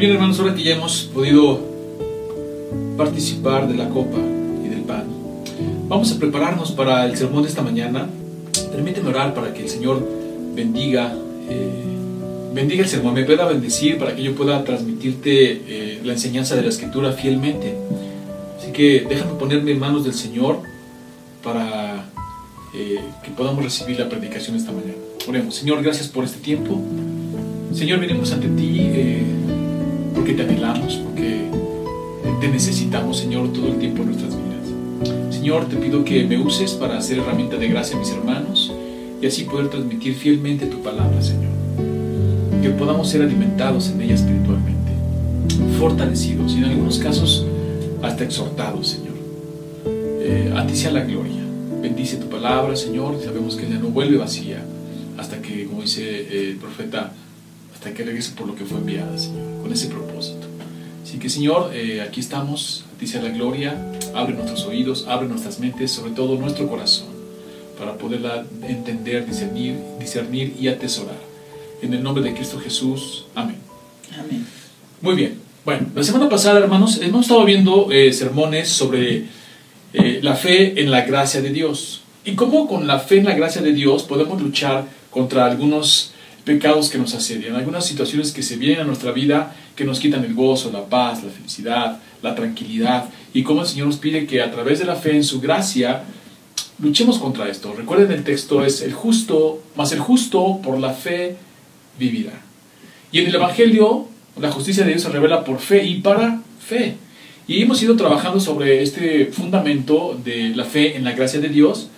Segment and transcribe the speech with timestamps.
[0.00, 1.60] bien hermanos, ahora que ya hemos podido
[2.96, 4.16] participar de la copa
[4.64, 5.04] y del pan,
[5.88, 8.08] vamos a prepararnos para el sermón de esta mañana.
[8.72, 10.02] Permíteme orar para que el Señor
[10.54, 11.14] bendiga,
[11.50, 11.84] eh,
[12.54, 16.62] bendiga el sermón, me pueda bendecir para que yo pueda transmitirte eh, la enseñanza de
[16.62, 17.74] la Escritura fielmente.
[18.58, 20.60] Así que déjame ponerme en manos del Señor
[21.44, 22.06] para
[22.74, 24.94] eh, que podamos recibir la predicación esta mañana.
[25.28, 26.80] Oremos, Señor, gracias por este tiempo.
[27.74, 29.39] Señor, venimos ante ti eh,
[30.34, 31.48] te anhelamos, porque
[32.40, 35.34] te necesitamos, Señor, todo el tiempo en nuestras vidas.
[35.34, 38.72] Señor, te pido que me uses para ser herramienta de gracia a mis hermanos
[39.20, 41.50] y así poder transmitir fielmente tu palabra, Señor.
[42.62, 44.92] Que podamos ser alimentados en ella espiritualmente,
[45.78, 47.46] fortalecidos y en algunos casos
[48.02, 49.14] hasta exhortados, Señor.
[49.86, 51.42] Eh, a ti sea la gloria.
[51.82, 53.18] Bendice tu palabra, Señor.
[53.22, 54.62] Sabemos que ella no vuelve vacía
[55.18, 57.12] hasta que, como dice eh, el profeta,
[57.74, 60.09] hasta que regrese por lo que fue enviada, Señor, con ese propósito.
[61.20, 62.84] Que, Señor, eh, aquí estamos.
[62.94, 63.76] A ti sea la gloria.
[64.14, 67.08] Abre nuestros oídos, abre nuestras mentes, sobre todo nuestro corazón,
[67.78, 71.18] para poderla entender, discernir, discernir y atesorar.
[71.82, 73.26] En el nombre de Cristo Jesús.
[73.34, 73.56] Amén.
[74.18, 74.46] Amén.
[75.02, 75.38] Muy bien.
[75.64, 79.24] Bueno, la semana pasada, hermanos, hemos estado viendo eh, sermones sobre
[79.92, 82.00] eh, la fe en la gracia de Dios.
[82.24, 86.12] Y cómo con la fe en la gracia de Dios podemos luchar contra algunos
[86.44, 90.24] pecados que nos asedian, algunas situaciones que se vienen a nuestra vida que nos quitan
[90.24, 93.08] el gozo, la paz, la felicidad, la tranquilidad.
[93.32, 96.02] Y cómo el Señor nos pide que a través de la fe en su gracia
[96.82, 97.74] luchemos contra esto.
[97.74, 101.36] Recuerden el texto es el justo, más el justo por la fe
[101.98, 102.40] vivirá.
[103.12, 106.96] Y en el Evangelio la justicia de Dios se revela por fe y para fe.
[107.46, 111.88] Y hemos ido trabajando sobre este fundamento de la fe en la gracia de Dios.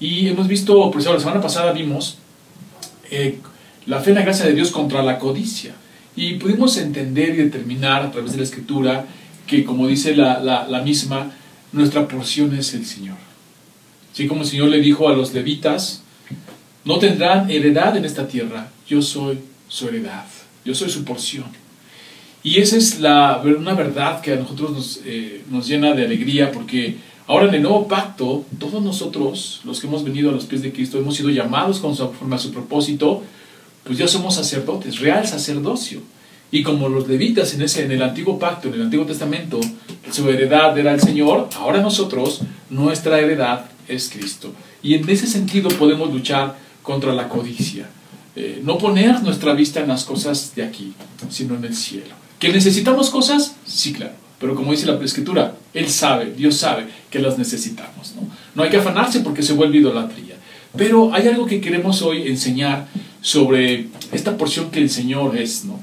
[0.00, 2.18] Y hemos visto, por ejemplo, la semana pasada vimos
[3.10, 3.38] eh,
[3.86, 5.74] la fe en la gracia de Dios contra la codicia.
[6.14, 9.06] Y pudimos entender y determinar a través de la escritura
[9.46, 11.32] que, como dice la, la, misma,
[11.72, 13.16] nuestra porción es el Señor.
[14.12, 16.02] Así como el Señor le dijo a los levitas,
[16.84, 19.38] no tendrán heredad en esta tierra, yo soy
[19.68, 20.26] su heredad,
[20.64, 21.46] yo soy su porción.
[22.42, 26.50] Y esa es la, una verdad que a nosotros nos, eh, nos llena de alegría
[26.50, 30.60] porque ahora en el nuevo pacto, todos nosotros, los que hemos venido a los pies
[30.60, 33.22] de Cristo, hemos sido llamados conforme a su propósito,
[33.84, 36.00] pues ya somos sacerdotes, real sacerdocio.
[36.50, 39.58] Y como los levitas en, ese, en el antiguo pacto, en el Antiguo Testamento,
[40.10, 44.52] su heredad era el Señor, ahora nosotros, nuestra heredad es Cristo.
[44.82, 47.88] Y en ese sentido podemos luchar contra la codicia.
[48.36, 50.92] Eh, no poner nuestra vista en las cosas de aquí,
[51.30, 52.14] sino en el cielo.
[52.38, 53.56] ¿Que necesitamos cosas?
[53.64, 54.12] Sí, claro.
[54.38, 58.14] Pero como dice la escritura, Él sabe, Dios sabe que las necesitamos.
[58.16, 58.28] ¿no?
[58.54, 60.34] no hay que afanarse porque se vuelve idolatría.
[60.76, 62.88] Pero hay algo que queremos hoy enseñar
[63.22, 65.64] sobre esta porción que el Señor es.
[65.64, 65.80] ¿no?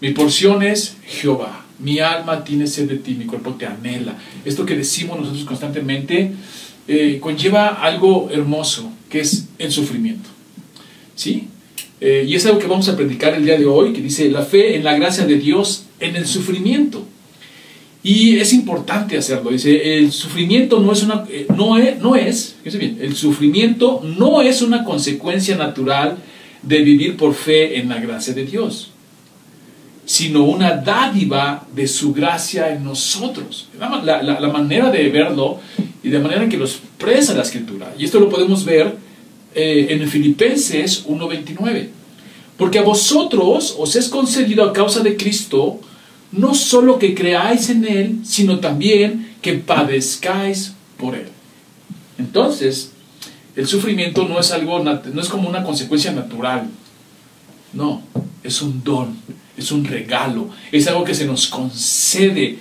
[0.00, 1.64] Mi porción es Jehová.
[1.78, 4.16] Mi alma tiene sed de ti, mi cuerpo te anhela.
[4.44, 6.32] Esto que decimos nosotros constantemente
[6.86, 10.28] eh, conlleva algo hermoso, que es el sufrimiento.
[11.14, 11.48] ¿Sí?
[12.00, 14.42] Eh, y es algo que vamos a predicar el día de hoy, que dice la
[14.42, 17.06] fe en la gracia de Dios en el sufrimiento.
[18.02, 19.50] Y es importante hacerlo.
[19.50, 24.42] Dice, el sufrimiento no es una, eh, no es, no es, bien, el sufrimiento no
[24.42, 26.18] es una consecuencia natural
[26.62, 28.90] de vivir por fe en la gracia de Dios,
[30.04, 33.68] sino una dádiva de su gracia en nosotros.
[33.78, 35.60] La, la, la manera de verlo
[36.02, 37.94] y de manera que lo expresa la escritura.
[37.98, 38.96] Y esto lo podemos ver
[39.54, 41.88] eh, en Filipenses 1.29.
[42.56, 45.80] Porque a vosotros os es concedido a causa de Cristo,
[46.32, 51.26] no solo que creáis en Él, sino también que padezcáis por Él.
[52.18, 52.91] Entonces,
[53.54, 56.68] el sufrimiento no es algo, no es como una consecuencia natural.
[57.72, 58.02] No,
[58.42, 59.16] es un don,
[59.56, 62.58] es un regalo, es algo que se nos concede.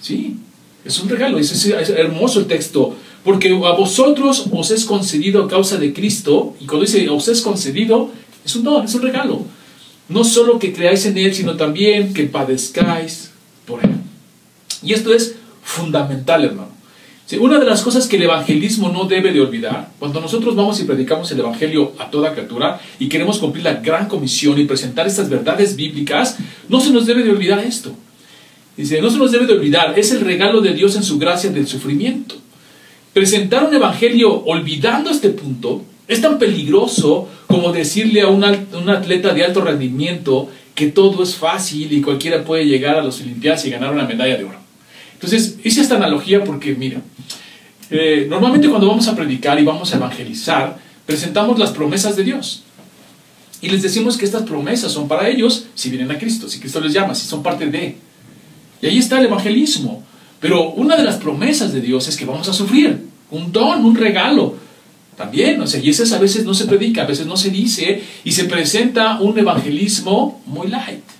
[0.00, 0.36] ¿Sí?
[0.84, 2.96] Es un regalo, es, es hermoso el texto.
[3.24, 7.40] Porque a vosotros os es concedido a causa de Cristo, y cuando dice os es
[7.40, 8.10] concedido,
[8.44, 9.44] es un don, es un regalo.
[10.08, 13.30] No solo que creáis en Él, sino también que padezcáis
[13.66, 13.90] por Él.
[14.82, 15.34] Y esto es
[15.64, 16.75] fundamental, hermano.
[17.40, 20.84] Una de las cosas que el evangelismo no debe de olvidar, cuando nosotros vamos y
[20.84, 25.28] predicamos el evangelio a toda criatura y queremos cumplir la gran comisión y presentar estas
[25.28, 26.36] verdades bíblicas,
[26.68, 27.92] no se nos debe de olvidar esto.
[28.76, 31.50] Dice, no se nos debe de olvidar, es el regalo de Dios en su gracia
[31.50, 32.36] del sufrimiento.
[33.12, 39.44] Presentar un evangelio olvidando este punto es tan peligroso como decirle a un, atleta de
[39.44, 43.92] alto rendimiento que todo es fácil y cualquiera puede llegar a los Olimpiadas y ganar
[43.92, 44.65] una medalla de oro.
[45.16, 47.00] Entonces, hice esta analogía porque, mira,
[47.88, 52.64] eh, normalmente cuando vamos a predicar y vamos a evangelizar, presentamos las promesas de Dios.
[53.62, 56.80] Y les decimos que estas promesas son para ellos si vienen a Cristo, si Cristo
[56.80, 57.96] les llama, si son parte de.
[58.82, 60.04] Y ahí está el evangelismo.
[60.38, 63.06] Pero una de las promesas de Dios es que vamos a sufrir.
[63.30, 64.54] Un don, un regalo.
[65.16, 68.02] También, o sea, y eso a veces no se predica, a veces no se dice,
[68.22, 71.15] y se presenta un evangelismo muy light.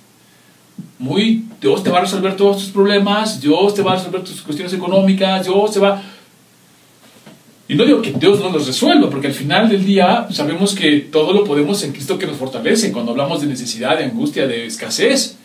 [0.99, 4.41] Muy, Dios te va a resolver todos tus problemas, Dios te va a resolver tus
[4.41, 6.03] cuestiones económicas, Dios te va...
[7.69, 11.01] Y no digo que Dios no los resuelva, porque al final del día sabemos que
[11.01, 14.67] todo lo podemos en Cristo que nos fortalece, cuando hablamos de necesidad, de angustia, de
[14.67, 15.37] escasez.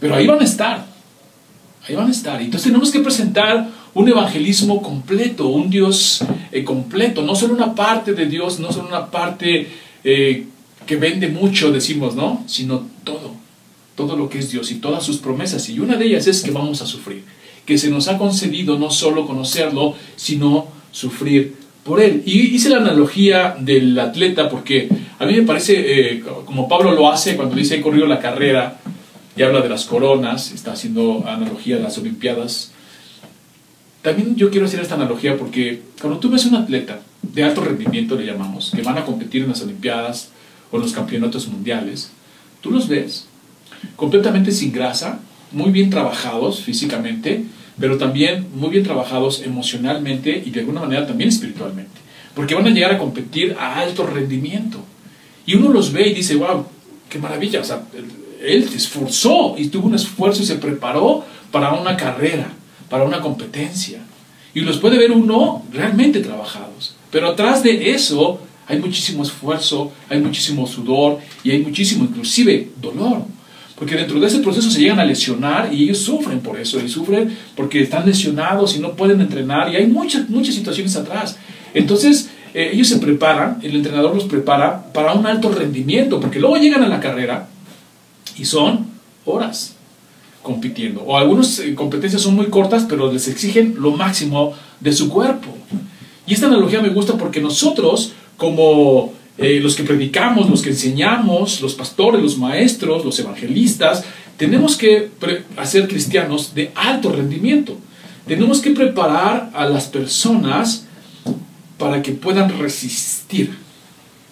[0.00, 0.86] Pero ahí van a estar,
[1.86, 2.40] ahí van a estar.
[2.42, 8.12] Entonces tenemos que presentar un evangelismo completo, un Dios eh, completo, no solo una parte
[8.12, 9.68] de Dios, no solo una parte
[10.04, 10.46] eh,
[10.86, 12.44] que vende mucho, decimos, ¿no?
[12.46, 13.34] Sino todo,
[13.98, 15.68] todo lo que es Dios y todas sus promesas.
[15.68, 17.24] Y una de ellas es que vamos a sufrir,
[17.66, 22.22] que se nos ha concedido no solo conocerlo, sino sufrir por él.
[22.24, 27.10] Y hice la analogía del atleta porque a mí me parece, eh, como Pablo lo
[27.10, 28.78] hace cuando dice he corrido la carrera
[29.36, 32.70] y habla de las coronas, está haciendo analogía de las Olimpiadas.
[34.00, 38.14] También yo quiero hacer esta analogía porque cuando tú ves un atleta de alto rendimiento,
[38.14, 40.30] le llamamos, que van a competir en las Olimpiadas
[40.70, 42.12] o en los campeonatos mundiales,
[42.60, 43.27] tú los ves
[43.96, 45.20] completamente sin grasa,
[45.52, 47.44] muy bien trabajados físicamente,
[47.78, 52.00] pero también muy bien trabajados emocionalmente y de alguna manera también espiritualmente,
[52.34, 54.78] porque van a llegar a competir a alto rendimiento.
[55.46, 56.66] Y uno los ve y dice, wow,
[57.08, 57.82] qué maravilla, o sea,
[58.44, 62.52] él se esforzó y tuvo un esfuerzo y se preparó para una carrera,
[62.88, 64.00] para una competencia.
[64.54, 66.96] Y los puede ver uno realmente trabajados.
[67.10, 73.22] Pero atrás de eso hay muchísimo esfuerzo, hay muchísimo sudor y hay muchísimo inclusive dolor.
[73.78, 76.88] Porque dentro de ese proceso se llegan a lesionar y ellos sufren por eso, y
[76.88, 81.36] sufren porque están lesionados y no pueden entrenar y hay muchas, muchas situaciones atrás.
[81.74, 86.56] Entonces eh, ellos se preparan, el entrenador los prepara para un alto rendimiento, porque luego
[86.56, 87.48] llegan a la carrera
[88.36, 88.86] y son
[89.24, 89.74] horas
[90.42, 91.02] compitiendo.
[91.02, 95.48] O algunas eh, competencias son muy cortas, pero les exigen lo máximo de su cuerpo.
[96.26, 101.62] Y esta analogía me gusta porque nosotros, como eh, los que predicamos, los que enseñamos,
[101.62, 104.04] los pastores, los maestros, los evangelistas,
[104.36, 105.10] tenemos que
[105.56, 107.78] hacer cristianos de alto rendimiento.
[108.26, 110.86] Tenemos que preparar a las personas
[111.78, 113.56] para que puedan resistir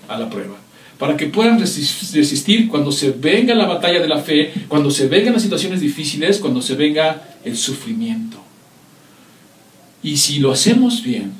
[0.08, 0.56] a la prueba,
[0.98, 5.34] para que puedan resistir cuando se venga la batalla de la fe, cuando se vengan
[5.34, 8.38] las situaciones difíciles, cuando se venga el sufrimiento.
[10.02, 11.32] Y si lo hacemos bien,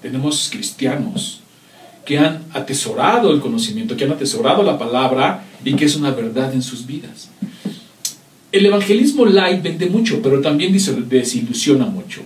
[0.00, 1.39] tenemos cristianos
[2.04, 6.52] que han atesorado el conocimiento, que han atesorado la palabra y que es una verdad
[6.52, 7.28] en sus vidas.
[8.52, 12.22] El evangelismo light vende mucho, pero también desilusiona mucho.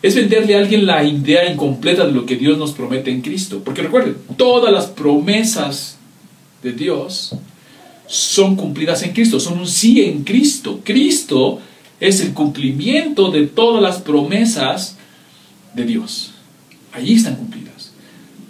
[0.00, 3.60] Es venderle a alguien la idea incompleta de lo que Dios nos promete en Cristo.
[3.64, 5.98] Porque recuerden, todas las promesas
[6.62, 7.34] de Dios
[8.06, 10.80] son cumplidas en Cristo, son un sí en Cristo.
[10.84, 11.60] Cristo
[11.98, 14.96] es el cumplimiento de todas las promesas
[15.74, 16.30] de Dios.
[16.92, 17.47] Allí están.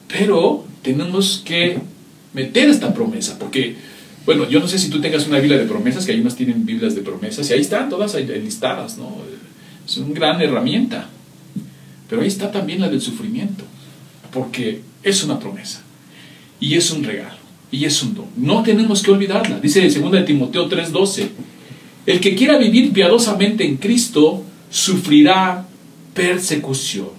[0.08, 1.78] Pero tenemos que
[2.32, 3.76] meter esta promesa, porque,
[4.26, 6.66] bueno, yo no sé si tú tengas una Biblia de promesas, que hay unas tienen
[6.66, 9.16] Biblias de promesas, y ahí están todas listadas, ¿no?
[9.86, 11.08] Es una gran herramienta.
[12.08, 13.64] Pero ahí está también la del sufrimiento,
[14.32, 15.82] porque es una promesa,
[16.58, 17.36] y es un regalo,
[17.70, 18.26] y es un don.
[18.36, 19.60] No tenemos que olvidarla.
[19.60, 21.28] Dice en 2 de Timoteo 3:12,
[22.06, 25.66] el que quiera vivir piadosamente en Cristo, sufrirá
[26.14, 27.17] persecución.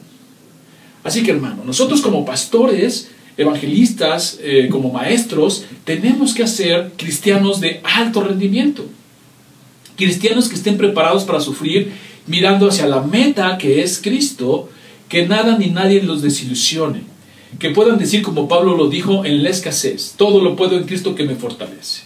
[1.03, 7.81] Así que hermano, nosotros como pastores, evangelistas, eh, como maestros, tenemos que ser cristianos de
[7.83, 8.85] alto rendimiento.
[9.95, 11.91] Cristianos que estén preparados para sufrir
[12.27, 14.69] mirando hacia la meta que es Cristo,
[15.07, 17.01] que nada ni nadie los desilusione.
[17.57, 21.15] Que puedan decir como Pablo lo dijo en la escasez, todo lo puedo en Cristo
[21.15, 22.03] que me fortalece.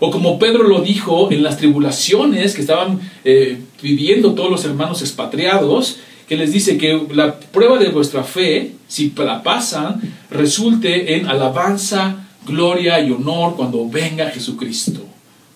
[0.00, 5.02] O como Pedro lo dijo en las tribulaciones que estaban eh, viviendo todos los hermanos
[5.02, 5.98] expatriados,
[6.30, 12.24] que les dice que la prueba de vuestra fe, si la pasan, resulte en alabanza,
[12.46, 15.00] gloria y honor cuando venga Jesucristo.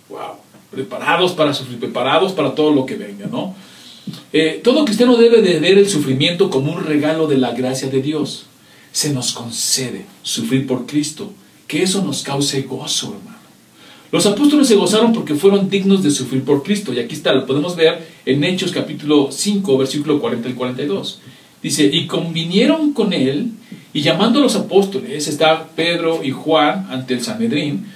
[0.09, 0.33] ¡Wow!
[0.73, 3.55] Preparados para sufrir, preparados para todo lo que venga, ¿no?
[4.33, 8.03] Eh, todo cristiano debe de ver el sufrimiento como un regalo de la gracia de
[8.03, 8.47] Dios.
[8.91, 11.33] Se nos concede sufrir por Cristo,
[11.69, 13.34] que eso nos cause gozo, hermano.
[14.15, 16.95] Los apóstoles se gozaron porque fueron dignos de sufrir por Cristo.
[16.95, 21.19] Y aquí está, lo podemos ver en Hechos capítulo 5, versículo 40 y 42.
[21.61, 23.51] Dice, y convinieron con él,
[23.93, 27.87] y llamando a los apóstoles, está Pedro y Juan ante el Sanedrín,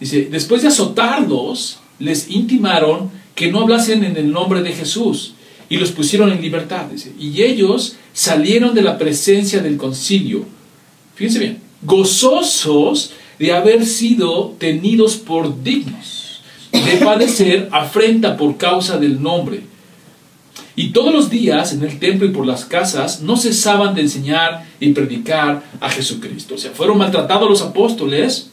[0.00, 5.34] dice, después de azotarlos, les intimaron que no hablasen en el nombre de Jesús,
[5.68, 6.86] y los pusieron en libertad.
[6.86, 10.46] Dice, y ellos salieron de la presencia del concilio,
[11.14, 19.22] fíjense bien, gozosos de haber sido tenidos por dignos, de padecer afrenta por causa del
[19.22, 19.62] nombre.
[20.74, 24.66] Y todos los días en el templo y por las casas no cesaban de enseñar
[24.80, 26.54] y predicar a Jesucristo.
[26.54, 28.50] O sea, fueron maltratados los apóstoles,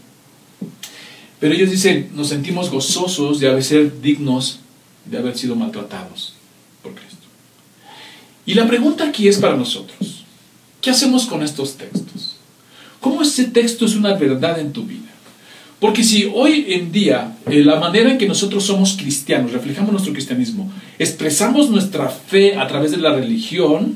[1.40, 4.60] pero ellos dicen, nos sentimos gozosos de haber sido dignos
[5.10, 6.34] de haber sido maltratados
[6.84, 7.18] por Cristo.
[8.46, 10.24] Y la pregunta aquí es para nosotros,
[10.82, 12.29] ¿qué hacemos con estos textos?
[13.00, 15.10] ¿Cómo ese texto es una verdad en tu vida?
[15.80, 20.12] Porque si hoy en día eh, la manera en que nosotros somos cristianos, reflejamos nuestro
[20.12, 23.96] cristianismo, expresamos nuestra fe a través de la religión,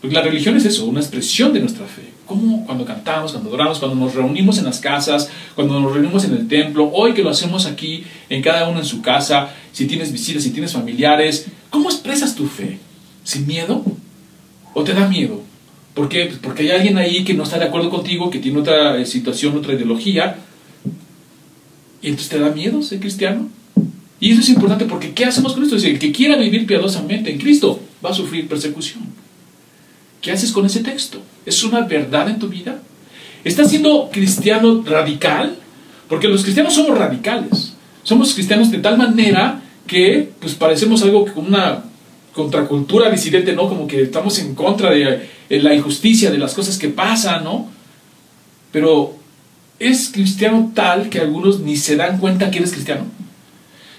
[0.00, 2.14] porque la religión es eso, una expresión de nuestra fe.
[2.24, 6.32] Como cuando cantamos, cuando adoramos, cuando nos reunimos en las casas, cuando nos reunimos en
[6.32, 10.10] el templo, hoy que lo hacemos aquí, en cada uno en su casa, si tienes
[10.10, 12.78] visitas, si tienes familiares, ¿cómo expresas tu fe?
[13.24, 13.84] ¿Sin miedo?
[14.72, 15.42] ¿O te da miedo?
[15.94, 16.26] ¿Por qué?
[16.26, 19.06] Pues porque hay alguien ahí que no está de acuerdo contigo, que tiene otra eh,
[19.06, 20.36] situación, otra ideología,
[22.02, 23.48] y entonces te da miedo ser cristiano.
[24.20, 25.76] Y eso es importante porque ¿qué hacemos con esto?
[25.76, 29.04] Dice, el que quiera vivir piadosamente en Cristo va a sufrir persecución.
[30.20, 31.20] ¿Qué haces con ese texto?
[31.46, 32.82] ¿Es una verdad en tu vida?
[33.44, 35.56] ¿Estás siendo cristiano radical?
[36.08, 37.74] Porque los cristianos somos radicales.
[38.02, 41.84] Somos cristianos de tal manera que pues parecemos algo como una
[42.34, 43.68] contracultura disidente, ¿no?
[43.68, 47.68] Como que estamos en contra de la injusticia, de las cosas que pasan, ¿no?
[48.72, 49.14] Pero
[49.78, 53.04] es cristiano tal que algunos ni se dan cuenta que eres cristiano.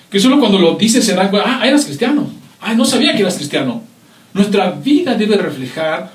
[0.10, 2.30] Que solo cuando lo dices se dan cuenta, ah, eras cristiano.
[2.60, 3.82] Ah, no sabía que eras cristiano.
[4.34, 6.12] Nuestra vida debe reflejar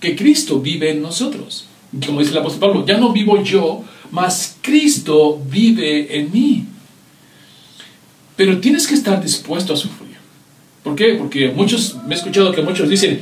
[0.00, 1.66] que Cristo vive en nosotros.
[2.06, 6.64] Como dice el apóstol Pablo, ya no vivo yo, mas Cristo vive en mí.
[8.36, 10.07] Pero tienes que estar dispuesto a sufrir.
[10.82, 11.14] ¿Por qué?
[11.14, 13.20] Porque muchos, me he escuchado que muchos dicen,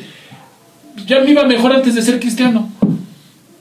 [1.06, 2.70] ya me iba mejor antes de ser cristiano.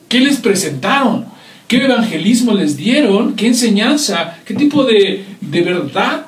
[0.08, 1.26] ¿Qué les presentaron?
[1.68, 3.36] ¿Qué evangelismo les dieron?
[3.36, 4.38] ¿Qué enseñanza?
[4.46, 6.28] ¿Qué tipo de, de verdad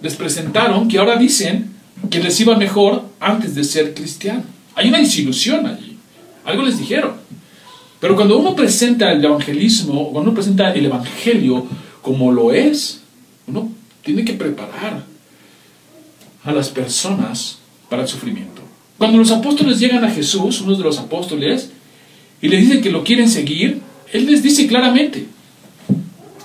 [0.00, 1.70] les presentaron que ahora dicen
[2.10, 4.44] que les iba mejor antes de ser cristiano?
[4.74, 5.96] Hay una desilusión allí.
[6.44, 7.12] Algo les dijeron.
[8.00, 11.66] Pero cuando uno presenta el evangelismo, cuando uno presenta el evangelio
[12.00, 13.00] como lo es,
[13.48, 13.72] uno
[14.04, 15.04] tiene que preparar
[16.48, 17.58] a las personas
[17.90, 18.62] para el sufrimiento.
[18.96, 21.70] Cuando los apóstoles llegan a Jesús, uno de los apóstoles,
[22.40, 25.26] y le dicen que lo quieren seguir, él les dice claramente,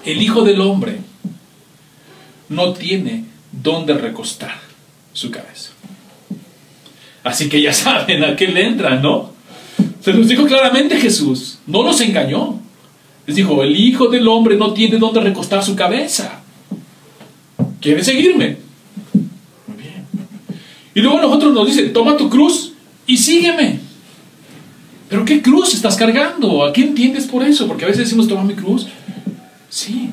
[0.05, 0.97] el Hijo del Hombre
[2.49, 4.59] no tiene dónde recostar
[5.13, 5.71] su cabeza.
[7.23, 9.31] Así que ya saben a qué le entran, ¿no?
[10.01, 12.59] Se los dijo claramente Jesús, no los engañó.
[13.25, 16.41] Les dijo, el Hijo del Hombre no tiene dónde recostar su cabeza.
[17.79, 18.57] ¿Quiere seguirme?
[20.95, 22.73] Y luego nosotros nos dice, toma tu cruz
[23.07, 23.79] y sígueme.
[25.09, 26.65] ¿Pero qué cruz estás cargando?
[26.65, 27.67] ¿A qué entiendes por eso?
[27.67, 28.87] Porque a veces decimos, toma mi cruz.
[29.69, 30.09] Sí.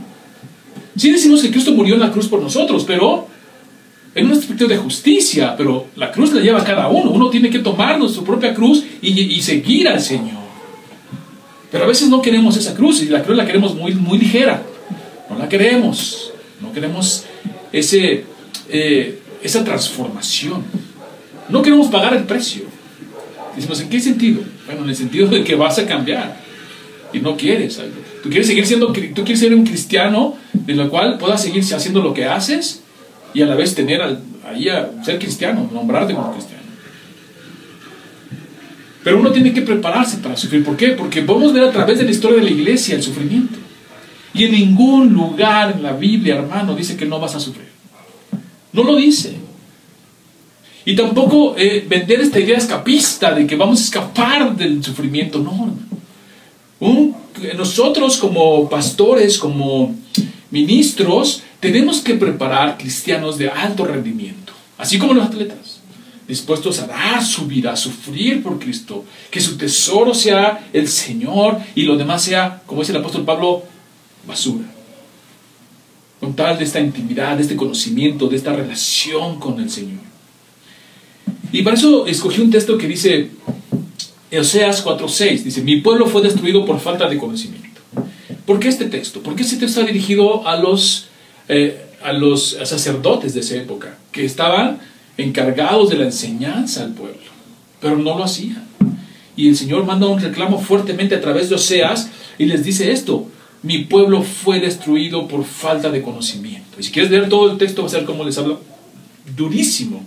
[0.97, 3.27] Sí decimos que Cristo murió en la cruz por nosotros, pero
[4.15, 7.11] en un aspecto de justicia, pero la cruz la lleva cada uno.
[7.11, 10.41] Uno tiene que tomar su propia cruz y, seguir al Señor.
[11.71, 14.63] Pero a veces no queremos esa cruz y la cruz la queremos muy, muy ligera.
[15.29, 16.33] No la queremos.
[16.61, 17.25] No queremos
[17.73, 18.25] ese,
[18.69, 20.65] eh, esa transformación.
[21.49, 22.65] No queremos pagar el precio.
[23.57, 24.43] Decimos, ¿en qué sentido?
[24.67, 26.41] Bueno, en el sentido de que vas a cambiar.
[27.13, 27.81] Y no quieres.
[28.23, 32.03] Tú quieres seguir siendo, tú quieres ser un cristiano de lo cual puedas seguir haciendo
[32.03, 32.83] lo que haces
[33.35, 34.01] y a la vez tener
[34.47, 36.61] ahí a ser cristiano, nombrarte como cristiano.
[39.03, 40.63] Pero uno tiene que prepararse para sufrir.
[40.63, 40.89] ¿Por qué?
[40.89, 43.59] Porque podemos ver a través de la historia de la iglesia el sufrimiento.
[44.35, 47.69] Y en ningún lugar en la Biblia, hermano, dice que no vas a sufrir.
[48.73, 49.37] No lo dice.
[50.85, 55.39] Y tampoco eh, vender esta idea escapista de que vamos a escapar del sufrimiento.
[55.39, 55.75] No.
[57.57, 59.95] nosotros como pastores, como
[60.51, 65.81] ministros, tenemos que preparar cristianos de alto rendimiento, así como los atletas,
[66.27, 71.59] dispuestos a dar su vida, a sufrir por Cristo, que su tesoro sea el Señor
[71.75, 73.65] y lo demás sea, como dice el apóstol Pablo,
[74.27, 74.65] basura.
[76.21, 80.01] Con tal de esta intimidad, de este conocimiento, de esta relación con el Señor.
[81.53, 83.31] Y para eso escogí un texto que dice,
[84.39, 87.81] Oseas 4.6, dice, mi pueblo fue destruido por falta de conocimiento.
[88.47, 89.21] ¿Por qué este texto?
[89.23, 91.09] Porque este texto está dirigido a los,
[91.49, 94.79] eh, a los sacerdotes de esa época, que estaban
[95.17, 97.19] encargados de la enseñanza al pueblo,
[97.81, 98.65] pero no lo hacían.
[99.37, 103.29] Y el Señor manda un reclamo fuertemente a través de Oseas y les dice esto,
[103.63, 106.81] mi pueblo fue destruido por falta de conocimiento.
[106.81, 108.61] Y si quieres leer todo el texto va a ser como les hablo,
[109.37, 110.05] durísimo.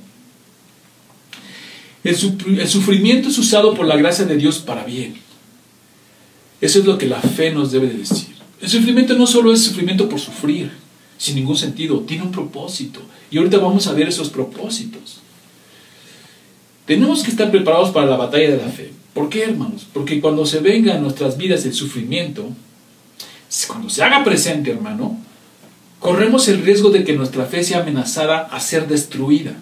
[2.04, 2.18] El,
[2.68, 5.16] sufrimiento es usado por la gracia de Dios para bien.
[6.60, 8.34] Eso es lo que la fe nos debe de decir.
[8.62, 10.72] El sufrimiento no solo es sufrimiento por sufrir,
[11.18, 13.02] sin ningún sentido, tiene un propósito.
[13.30, 15.22] Y ahorita vamos a ver esos propósitos.
[16.86, 18.92] Tenemos que estar preparados para la batalla de la fe.
[19.14, 19.86] ¿Por qué, hermanos?
[19.94, 22.50] Porque cuando se venga en nuestras vidas el sufrimiento,
[23.68, 25.18] cuando se haga presente, hermano,
[26.00, 29.54] corremos el riesgo de que nuestra fe sea amenazada a ser destruida.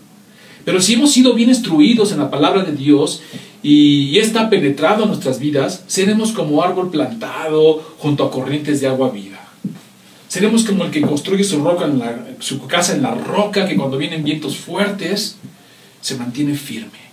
[0.65, 3.21] Pero si hemos sido bien instruidos en la palabra de Dios
[3.63, 9.09] y está penetrado en nuestras vidas, seremos como árbol plantado junto a corrientes de agua
[9.09, 9.39] viva.
[10.27, 11.61] Seremos como el que construye su,
[12.39, 15.35] su casa en la roca, que cuando vienen vientos fuertes
[15.99, 17.11] se mantiene firme.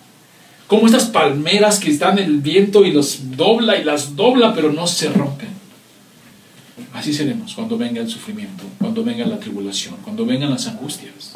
[0.68, 4.72] Como estas palmeras que están en el viento y los dobla y las dobla, pero
[4.72, 5.47] no se rompen.
[6.92, 11.32] Así seremos cuando venga el sufrimiento, cuando venga la tribulación, cuando vengan las angustias.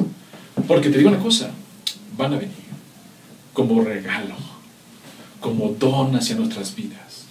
[0.67, 1.51] Porque te digo una cosa,
[2.17, 2.63] van a venir
[3.53, 4.35] como regalo,
[5.39, 7.25] como don hacia nuestras vidas.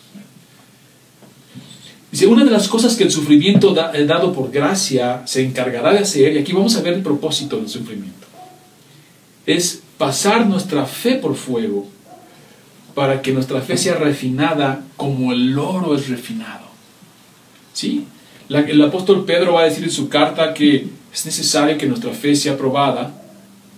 [2.11, 6.01] Dice, una de las cosas que el sufrimiento eh, dado por gracia se encargará de
[6.01, 8.27] hacer, y aquí vamos a ver el propósito del sufrimiento,
[9.47, 11.89] es pasar nuestra fe por fuego
[12.95, 16.72] para que nuestra fe sea refinada como el oro es refinado.
[17.73, 18.07] ¿Sí?
[18.49, 22.37] el apóstol Pedro va a decir en su carta que es necesario que nuestra fe
[22.37, 23.23] sea probada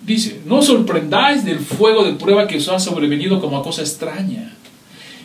[0.04, 4.52] Dice, no sorprendáis del fuego de prueba que os ha sobrevenido como a cosa extraña.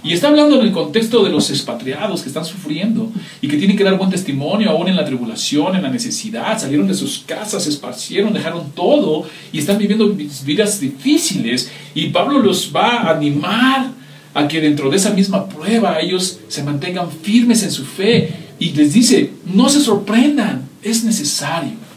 [0.02, 3.12] Y está hablando en el contexto de los expatriados que están sufriendo
[3.42, 6.58] y que tienen que dar buen testimonio aún en la tribulación, en la necesidad.
[6.58, 11.70] Salieron de sus casas, se esparcieron, dejaron todo y están viviendo vidas difíciles.
[11.94, 13.92] Y Pablo los va a animar
[14.33, 18.33] a que dentro de esa misma prueba ellos se mantengan firmes en su fe.
[18.59, 21.89] Y les dice, no se sorprendan, es necesario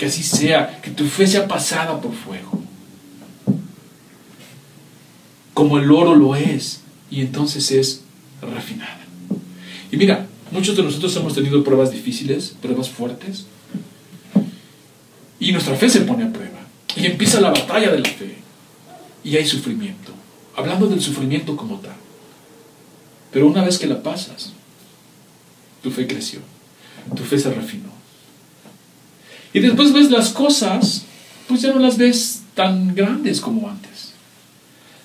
[0.00, 2.62] que así sea, que tu fe sea pasada por fuego.
[5.52, 8.00] Como el oro lo es, y entonces es
[8.40, 9.00] refinada.
[9.92, 13.44] Y mira, muchos de nosotros hemos tenido pruebas difíciles, pruebas fuertes,
[15.38, 16.60] y nuestra fe se pone a prueba.
[16.96, 18.36] Y empieza la batalla de la fe.
[19.22, 20.12] Y hay sufrimiento.
[20.60, 21.94] Hablando del sufrimiento como tal.
[23.32, 24.52] Pero una vez que la pasas,
[25.82, 26.40] tu fe creció.
[27.16, 27.88] Tu fe se refinó.
[29.54, 31.04] Y después ves las cosas,
[31.48, 34.12] pues ya no las ves tan grandes como antes.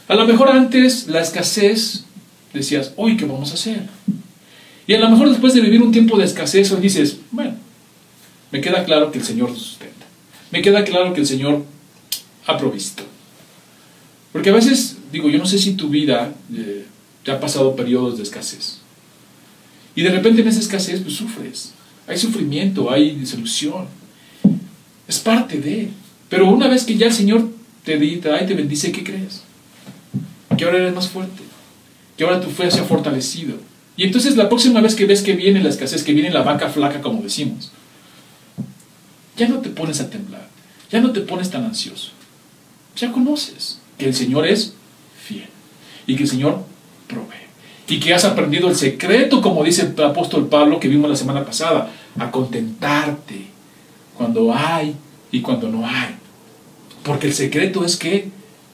[0.09, 2.03] A lo mejor antes la escasez
[2.53, 3.87] decías, hoy, ¿qué vamos a hacer?
[4.87, 7.55] Y a lo mejor después de vivir un tiempo de escasez, hoy dices, bueno,
[8.51, 10.05] me queda claro que el Señor sustenta.
[10.51, 11.63] Me queda claro que el Señor
[12.45, 13.03] ha provisto.
[14.35, 16.85] Porque a veces, digo, yo no sé si tu vida eh,
[17.23, 18.79] te ha pasado periodos de escasez.
[19.95, 21.71] Y de repente en esa escasez, pues sufres.
[22.05, 23.87] Hay sufrimiento, hay disolución.
[25.07, 25.89] Es parte de.
[26.29, 27.49] Pero una vez que ya el Señor
[27.85, 29.43] te da y te bendice, ¿qué crees?
[30.57, 31.43] Que ahora eres más fuerte.
[32.17, 33.55] Que ahora tu fe se ha fortalecido.
[33.95, 36.67] Y entonces la próxima vez que ves que viene la escasez, que viene la vaca
[36.67, 37.71] flaca, como decimos,
[39.37, 40.49] ya no te pones a temblar.
[40.91, 42.11] Ya no te pones tan ansioso.
[42.97, 44.73] Ya conoces que el Señor es.
[46.07, 46.63] Y que el Señor
[47.07, 47.45] provee.
[47.87, 51.45] Y que has aprendido el secreto, como dice el apóstol Pablo que vimos la semana
[51.45, 53.47] pasada, a contentarte
[54.17, 54.95] cuando hay
[55.31, 56.15] y cuando no hay.
[57.03, 58.29] Porque el secreto es que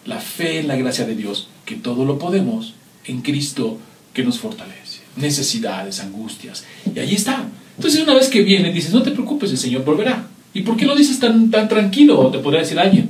[0.05, 2.73] la fe en la gracia de Dios, que todo lo podemos
[3.05, 3.77] en Cristo
[4.13, 5.01] que nos fortalece.
[5.17, 6.63] Necesidades, angustias.
[6.93, 7.45] Y ahí está.
[7.75, 10.27] Entonces una vez que viene, dices, no te preocupes, el Señor volverá.
[10.53, 12.27] ¿Y por qué lo dices tan, tan tranquilo?
[12.27, 13.09] Te podría decir alguien.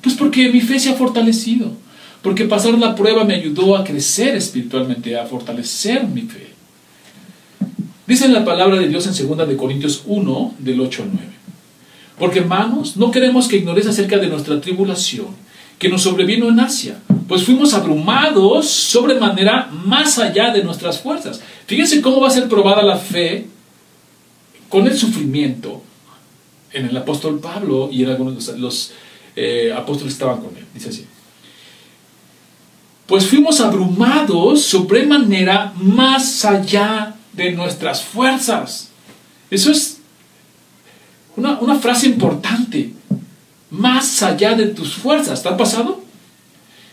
[0.00, 1.72] Pues porque mi fe se ha fortalecido.
[2.24, 6.54] Porque pasar la prueba me ayudó a crecer espiritualmente, a fortalecer mi fe.
[8.06, 11.28] Dice la palabra de Dios en 2 de Corintios 1, del 8 al 9.
[12.18, 15.26] Porque hermanos, no queremos que ignores acerca de nuestra tribulación
[15.78, 21.42] que nos sobrevino en Asia, pues fuimos abrumados sobremanera más allá de nuestras fuerzas.
[21.66, 23.48] Fíjense cómo va a ser probada la fe
[24.70, 25.82] con el sufrimiento
[26.72, 28.92] en el apóstol Pablo y en algunos de los,
[29.36, 30.64] eh, apóstoles estaban con él.
[30.72, 31.04] Dice así.
[33.06, 38.90] Pues fuimos abrumados sobremanera más allá de nuestras fuerzas.
[39.50, 39.98] Eso es
[41.36, 42.92] una, frase importante.
[43.70, 45.42] Más allá de tus fuerzas.
[45.42, 46.02] ¿Te ha pasado?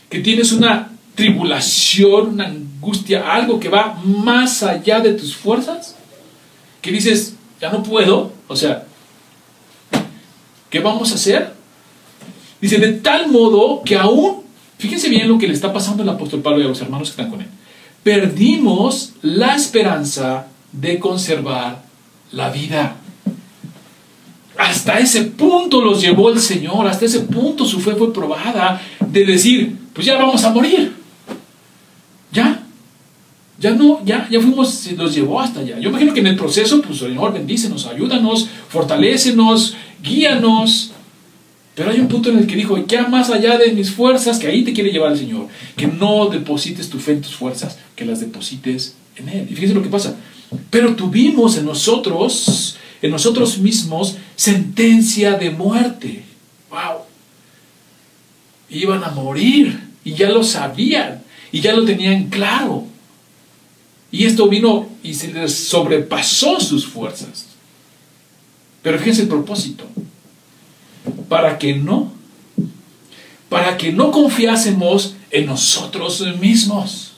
[0.09, 5.95] Que tienes una tribulación, una angustia, algo que va más allá de tus fuerzas.
[6.81, 8.33] Que dices, ya no puedo.
[8.47, 8.85] O sea,
[10.69, 11.53] ¿qué vamos a hacer?
[12.59, 14.40] Dice, de tal modo que aún,
[14.81, 17.11] fíjense bien lo que le está pasando al apóstol Pablo y a los hermanos que
[17.11, 17.47] están con él.
[18.03, 21.83] Perdimos la esperanza de conservar
[22.31, 22.95] la vida.
[24.57, 29.23] Hasta ese punto los llevó el Señor, hasta ese punto su fe fue probada de
[29.23, 30.93] decir, pues ya vamos a morir.
[32.31, 32.63] Ya,
[33.59, 35.77] Ya no, ya, ya fuimos, los llevó hasta allá.
[35.79, 40.93] Yo imagino que en el proceso, pues Señor, bendícenos, ayúdanos, fortalécenos, guíanos.
[41.75, 44.47] Pero hay un punto en el que dijo, ya más allá de mis fuerzas, que
[44.47, 48.05] ahí te quiere llevar el Señor, que no deposites tu fe en tus fuerzas, que
[48.05, 49.47] las deposites en Él.
[49.49, 50.17] Y fíjense lo que pasa.
[50.69, 56.23] Pero tuvimos en nosotros, en nosotros mismos, sentencia de muerte.
[56.69, 57.05] ¡Wow!
[58.69, 62.85] Iban a morir y ya lo sabían y ya lo tenían claro.
[64.11, 67.45] Y esto vino y se les sobrepasó sus fuerzas.
[68.81, 69.85] Pero fíjense el propósito.
[71.31, 72.11] Para que no,
[73.47, 77.13] para que no confiásemos en nosotros mismos,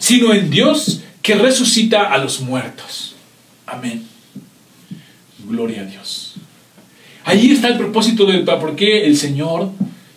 [0.00, 3.14] sino en Dios que resucita a los muertos.
[3.64, 4.04] Amén.
[5.46, 6.34] Gloria a Dios.
[7.24, 9.70] Ahí está el propósito del por qué el Señor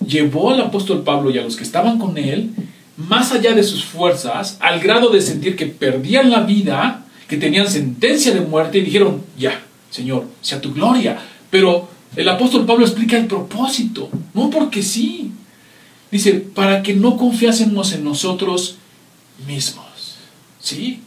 [0.04, 2.50] llevó al apóstol Pablo y a los que estaban con él
[2.98, 7.70] más allá de sus fuerzas, al grado de sentir que perdían la vida, que tenían
[7.70, 11.20] sentencia de muerte y dijeron, ya, Señor, sea tu gloria.
[11.56, 11.88] Pero
[12.18, 15.32] el apóstol Pablo explica el propósito, no porque sí.
[16.12, 18.76] Dice, para que no confiásemos en nosotros
[19.48, 20.18] mismos.
[20.60, 21.00] ¿Sí?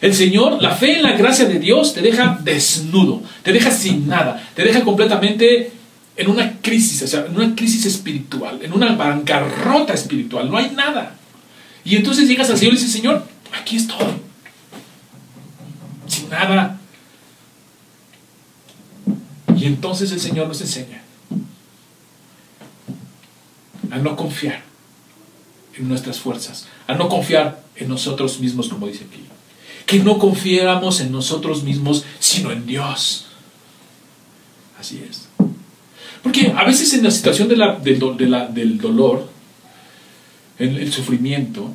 [0.00, 4.08] El Señor, la fe en la gracia de Dios te deja desnudo, te deja sin
[4.08, 5.72] nada, te deja completamente
[6.16, 10.70] en una crisis, o sea, en una crisis espiritual, en una bancarrota espiritual, no hay
[10.70, 11.16] nada.
[11.84, 14.06] Y entonces llegas al Señor y dices, Señor, aquí estoy,
[16.06, 16.78] sin nada.
[19.62, 21.02] Y entonces el Señor nos enseña
[23.92, 24.60] a no confiar
[25.76, 29.20] en nuestras fuerzas, a no confiar en nosotros mismos, como dice aquí.
[29.86, 33.26] Que no confiáramos en nosotros mismos, sino en Dios.
[34.80, 35.28] Así es.
[36.24, 39.28] Porque a veces en la situación de la, del dolor,
[40.58, 41.70] en el sufrimiento,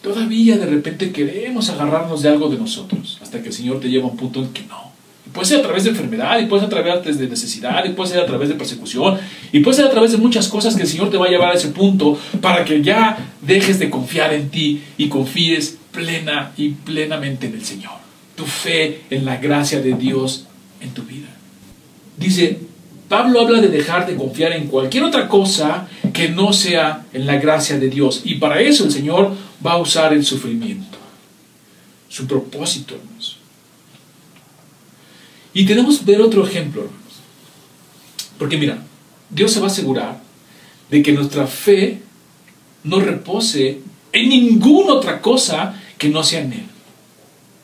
[0.00, 4.06] todavía de repente queremos agarrarnos de algo de nosotros, hasta que el Señor te lleva
[4.08, 4.91] a un punto en que no.
[5.32, 8.10] Puede ser a través de enfermedad, y puede ser a través de necesidad, y puede
[8.10, 9.18] ser a través de persecución,
[9.50, 11.52] y puede ser a través de muchas cosas que el Señor te va a llevar
[11.52, 16.70] a ese punto para que ya dejes de confiar en ti y confíes plena y
[16.70, 17.92] plenamente en el Señor.
[18.36, 20.46] Tu fe en la gracia de Dios
[20.80, 21.28] en tu vida.
[22.16, 22.58] Dice,
[23.08, 27.36] Pablo habla de dejar de confiar en cualquier otra cosa que no sea en la
[27.36, 28.22] gracia de Dios.
[28.24, 29.32] Y para eso el Señor
[29.64, 30.98] va a usar el sufrimiento.
[32.08, 33.41] Su propósito, hermanos.
[35.54, 37.02] Y tenemos que ver otro ejemplo, hermanos.
[38.38, 38.78] Porque mira,
[39.30, 40.20] Dios se va a asegurar
[40.90, 42.00] de que nuestra fe
[42.84, 43.80] no repose
[44.12, 46.72] en ninguna otra cosa que no sea en Él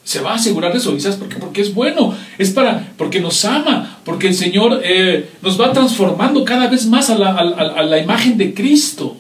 [0.09, 0.97] se va a asegurar de eso.
[0.97, 1.37] ¿Y sabes por qué?
[1.37, 6.47] Porque es bueno, es para, porque nos ama, porque el Señor eh, nos va transformando
[6.47, 9.19] cada vez más a la, a la, imagen de Cristo.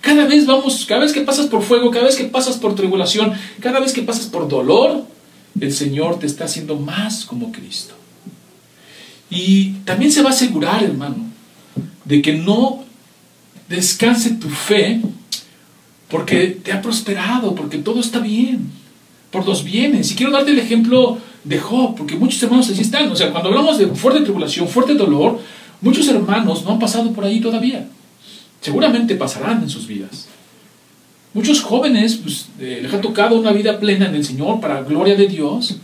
[0.00, 3.32] Cada vez vamos, cada vez que pasas por fuego, cada vez que pasas por tribulación,
[3.58, 5.02] cada vez que pasas por dolor,
[5.60, 7.94] el Señor te está haciendo más como Cristo.
[9.30, 11.16] Y también se va a asegurar, hermano,
[12.04, 12.84] de que no
[13.68, 15.00] descanse tu fe
[16.08, 18.70] porque te ha prosperado, porque todo está bien
[19.30, 20.10] por los bienes.
[20.10, 23.10] Y quiero darte el ejemplo de Job, porque muchos hermanos así están.
[23.12, 25.38] O sea, cuando hablamos de fuerte tribulación, fuerte dolor,
[25.80, 27.86] muchos hermanos no han pasado por ahí todavía.
[28.60, 30.28] Seguramente pasarán en sus vidas.
[31.34, 35.14] Muchos jóvenes pues, eh, les ha tocado una vida plena en el Señor para gloria
[35.14, 35.76] de Dios,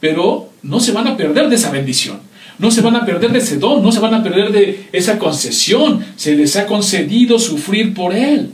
[0.00, 2.20] pero no se van a perder de esa bendición.
[2.58, 5.18] No se van a perder de ese don, no se van a perder de esa
[5.18, 6.04] concesión.
[6.16, 8.50] Se les ha concedido sufrir por Él.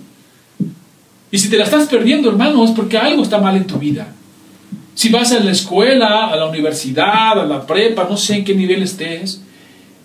[1.31, 4.09] Y si te la estás perdiendo, hermano, es porque algo está mal en tu vida.
[4.95, 8.55] Si vas a la escuela, a la universidad, a la prepa, no sé en qué
[8.55, 9.41] nivel estés,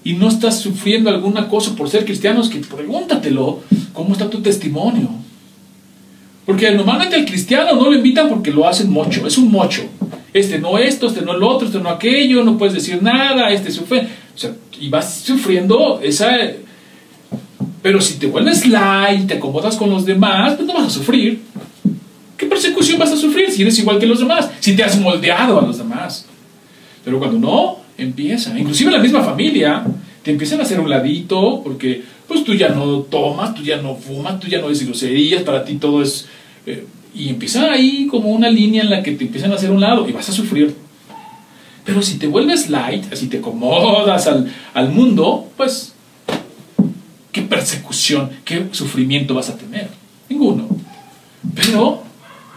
[0.03, 3.61] y no estás sufriendo alguna cosa por ser cristianos, que pregúntatelo,
[3.93, 5.09] ¿cómo está tu testimonio?
[6.45, 9.83] Porque normalmente al cristiano no lo invitan porque lo hacen mocho, es un mocho.
[10.33, 13.71] Este no esto, este no el otro, este no aquello, no puedes decir nada, este
[13.71, 14.07] sufre.
[14.35, 16.37] O sea, y vas sufriendo esa...
[17.81, 21.41] Pero si te vuelves light, te acomodas con los demás, pues no vas a sufrir.
[22.37, 24.49] ¿Qué persecución vas a sufrir si eres igual que los demás?
[24.59, 26.25] Si te has moldeado a los demás.
[27.03, 28.57] Pero cuando no, empieza.
[28.57, 29.83] Inclusive la misma familia
[30.23, 33.95] te empiezan a hacer un ladito porque pues tú ya no tomas, tú ya no
[33.95, 36.27] fumas, tú ya no dices groserías, para ti todo es...
[36.65, 39.81] Eh, y empieza ahí como una línea en la que te empiezan a hacer un
[39.81, 40.75] lado y vas a sufrir.
[41.85, 45.93] Pero si te vuelves light, así te acomodas al, al mundo, pues,
[47.31, 49.89] ¿qué persecución, qué sufrimiento vas a tener?
[50.29, 50.67] Ninguno.
[51.55, 52.03] Pero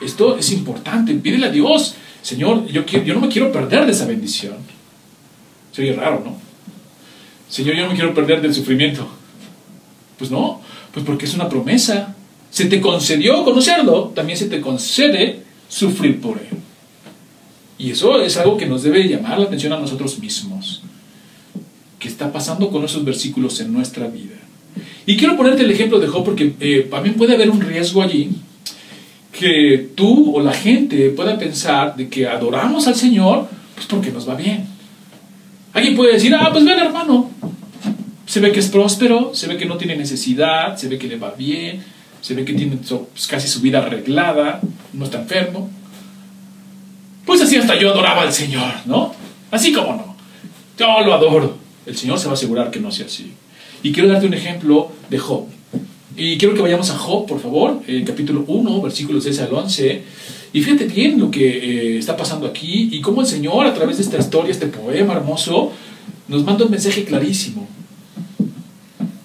[0.03, 1.15] esto es importante.
[1.15, 4.57] Pídele a Dios, Señor, yo, yo no me quiero perder de esa bendición.
[5.73, 6.37] Sería raro, ¿no?
[7.49, 9.07] Señor, yo no me quiero perder del sufrimiento.
[10.19, 10.61] Pues no,
[10.93, 12.15] pues porque es una promesa.
[12.53, 16.59] Se te concedió conocerlo, también se te concede sufrir por él.
[17.79, 20.83] Y eso es algo que nos debe llamar la atención a nosotros mismos.
[21.99, 24.37] ¿Qué está pasando con esos versículos en nuestra vida?
[25.07, 28.31] Y quiero ponerte el ejemplo de Job porque eh, también puede haber un riesgo allí
[29.33, 34.29] que tú o la gente pueda pensar de que adoramos al Señor pues porque nos
[34.29, 34.67] va bien.
[35.73, 37.31] Alguien puede decir, ah, pues ven hermano,
[38.27, 41.17] se ve que es próspero, se ve que no tiene necesidad, se ve que le
[41.17, 41.83] va bien,
[42.23, 44.61] se ve que tiene pues, casi su vida arreglada,
[44.93, 45.69] no está enfermo.
[47.27, 49.13] Pues así hasta yo adoraba al Señor, ¿no?
[49.51, 50.17] Así como no.
[50.79, 51.59] Yo lo adoro.
[51.85, 53.33] El Señor se va a asegurar que no sea así.
[53.83, 55.47] Y quiero darte un ejemplo de Job.
[56.17, 60.03] Y quiero que vayamos a Job, por favor, el capítulo 1, versículos 6 al 11.
[60.53, 61.47] Y fíjate bien lo que
[61.95, 65.15] eh, está pasando aquí y cómo el Señor, a través de esta historia, este poema
[65.15, 65.73] hermoso,
[66.29, 67.67] nos manda un mensaje clarísimo.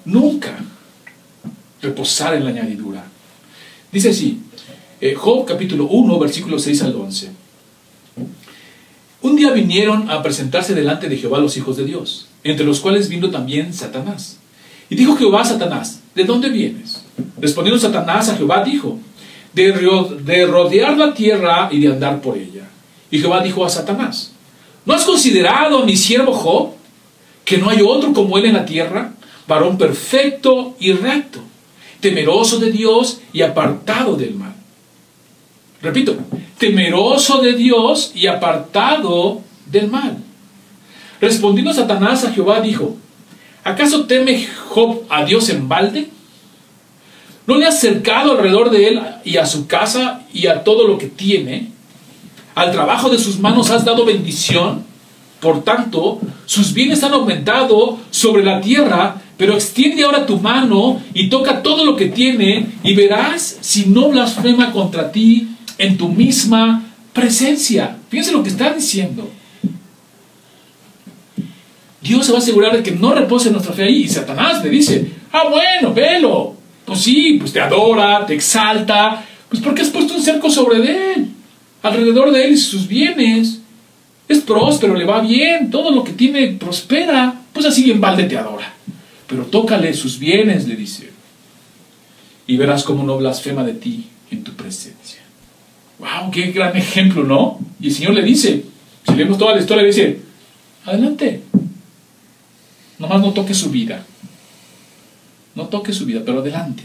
[0.06, 0.58] Nunca
[1.82, 3.06] reposar en la añadidura.
[3.92, 4.40] Dice así,
[5.00, 7.30] eh, Job capítulo 1, versículos 6 al 11.
[9.22, 13.10] Un día vinieron a presentarse delante de Jehová los hijos de Dios, entre los cuales
[13.10, 14.38] vino también Satanás.
[14.90, 17.04] Y dijo Jehová a Satanás, ¿de dónde vienes?
[17.40, 19.00] Respondiendo Satanás a Jehová, dijo,
[19.54, 22.68] de, rodear la tierra y de andar por ella.
[23.10, 24.32] Y Jehová dijo a Satanás,
[24.86, 26.72] ¿no has considerado a mi siervo Job,
[27.44, 29.14] que no hay otro como él en la tierra,
[29.48, 31.42] varón perfecto y recto,
[32.00, 34.54] temeroso de Dios y apartado del mal?
[35.82, 36.16] Repito,
[36.58, 40.18] temeroso de Dios y apartado del mal.
[41.22, 42.98] Respondiendo Satanás a Jehová dijo,
[43.64, 46.10] ¿acaso teme Job a Dios en balde?
[47.48, 50.98] ¿No le has cercado alrededor de él y a su casa y a todo lo
[50.98, 51.72] que tiene?
[52.56, 54.84] Al trabajo de sus manos has dado bendición.
[55.40, 61.30] Por tanto, sus bienes han aumentado sobre la tierra, pero extiende ahora tu mano y
[61.30, 65.48] toca todo lo que tiene y verás si no blasfema contra ti
[65.78, 67.98] en tu misma presencia.
[68.10, 69.30] Fíjense lo que está diciendo.
[72.02, 74.04] Dios se va a asegurar de que no repose nuestra fe ahí.
[74.04, 76.56] Y Satanás le dice, ah, bueno, velo.
[76.86, 80.78] Pues sí, pues te adora, te exalta, pues porque has puesto un cerco sobre
[81.14, 81.28] él,
[81.84, 83.60] alrededor de él y sus bienes.
[84.30, 88.38] Es próspero, le va bien, todo lo que tiene prospera, pues así en balde te
[88.38, 88.74] adora.
[89.28, 91.12] Pero tócale sus bienes, le dice,
[92.48, 95.22] y verás cómo no blasfema de ti en tu presencia.
[96.00, 96.32] ¡Wow!
[96.32, 97.60] ¡Qué gran ejemplo, ¿no?
[97.80, 98.64] Y el Señor le dice,
[99.08, 100.22] si leemos toda la historia, le dice,
[100.86, 101.44] adelante,
[103.00, 104.06] nomás no toque su vida.
[105.56, 106.84] No toque su vida, pero adelante.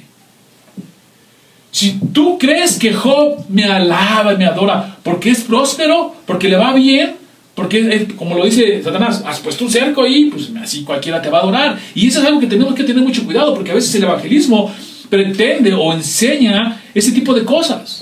[1.71, 6.57] Si tú crees que Job me alaba y me adora porque es próspero, porque le
[6.57, 7.17] va bien,
[7.63, 11.39] porque, como lo dice Satanás, has puesto un cerco ahí, pues así cualquiera te va
[11.39, 11.79] a adorar.
[11.95, 14.75] Y eso es algo que tenemos que tener mucho cuidado, porque a veces el evangelismo
[15.09, 18.01] pretende o enseña ese tipo de cosas.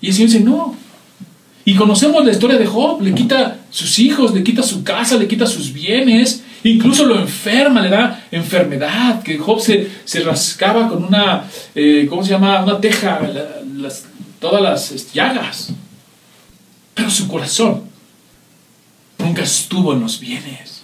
[0.00, 0.76] Y el Señor dice, no.
[1.64, 5.26] Y conocemos la historia de Job, le quita sus hijos, le quita su casa, le
[5.26, 11.02] quita sus bienes, Incluso lo enferma, le da enfermedad, que Job se, se rascaba con
[11.02, 11.42] una,
[11.74, 12.62] eh, ¿cómo se llama?
[12.62, 13.20] Una teja,
[14.38, 15.72] todas las llagas.
[16.94, 17.82] Pero su corazón
[19.18, 20.82] nunca estuvo en los bienes.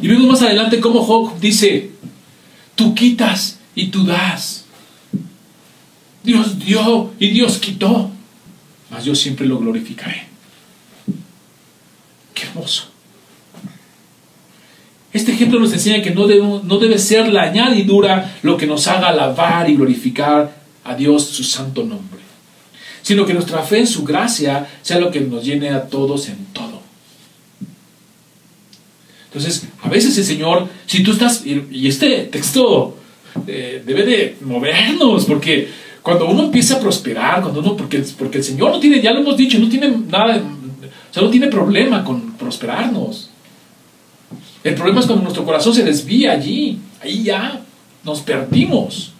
[0.00, 1.90] Y vemos más adelante cómo Job dice,
[2.74, 4.64] tú quitas y tú das.
[6.22, 8.10] Dios dio y Dios quitó,
[8.90, 10.26] mas yo siempre lo glorificaré.
[12.34, 12.84] Qué hermoso.
[15.12, 16.26] Este ejemplo nos enseña que no,
[16.62, 21.44] no debe ser la añadidura lo que nos haga alabar y glorificar a Dios su
[21.44, 22.21] santo nombre,
[23.02, 26.46] sino que nuestra fe en su gracia sea lo que nos llene a todos en
[26.46, 26.80] todo.
[29.26, 32.96] Entonces, a veces el Señor, si tú estás, y este texto
[33.46, 35.68] eh, debe de movernos, porque
[36.02, 39.20] cuando uno empieza a prosperar, cuando uno, porque, porque el Señor no tiene, ya lo
[39.20, 43.30] hemos dicho, no tiene nada, o sea, no tiene problema con prosperarnos.
[44.64, 46.78] El problema es cuando nuestro corazón se desvía allí.
[47.00, 47.60] Ahí ya
[48.04, 49.11] nos perdimos.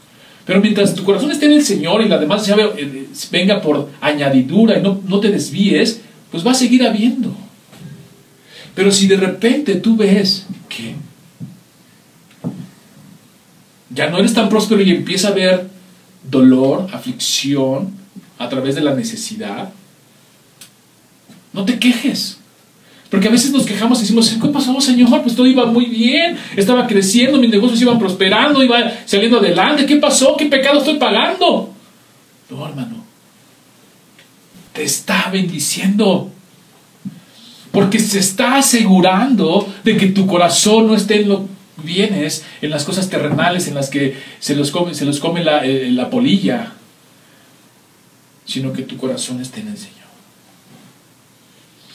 [0.44, 4.78] Pero mientras tu corazón esté en el Señor y la demás eh, venga por añadidura
[4.78, 6.00] y no, no te desvíes,
[6.30, 7.34] pues va a seguir habiendo.
[8.74, 10.94] Pero si de repente tú ves que
[13.90, 15.68] ya no eres tan próspero y empieza a haber
[16.28, 17.92] dolor, aflicción
[18.38, 19.70] a través de la necesidad,
[21.52, 22.38] no te quejes.
[23.12, 25.22] Porque a veces nos quejamos y decimos, ¿qué pasó, Señor?
[25.22, 29.84] Pues todo iba muy bien, estaba creciendo, mis negocios iban prosperando, iba saliendo adelante.
[29.84, 30.34] ¿Qué pasó?
[30.34, 31.74] ¿Qué pecado estoy pagando?
[32.48, 33.04] No, hermano.
[34.72, 36.30] Te está bendiciendo.
[37.70, 41.46] Porque se está asegurando de que tu corazón no esté en lo,
[41.84, 45.66] bienes, en las cosas terrenales, en las que se los come, se los come la,
[45.66, 46.72] eh, la polilla,
[48.46, 50.01] sino que tu corazón esté en el Señor.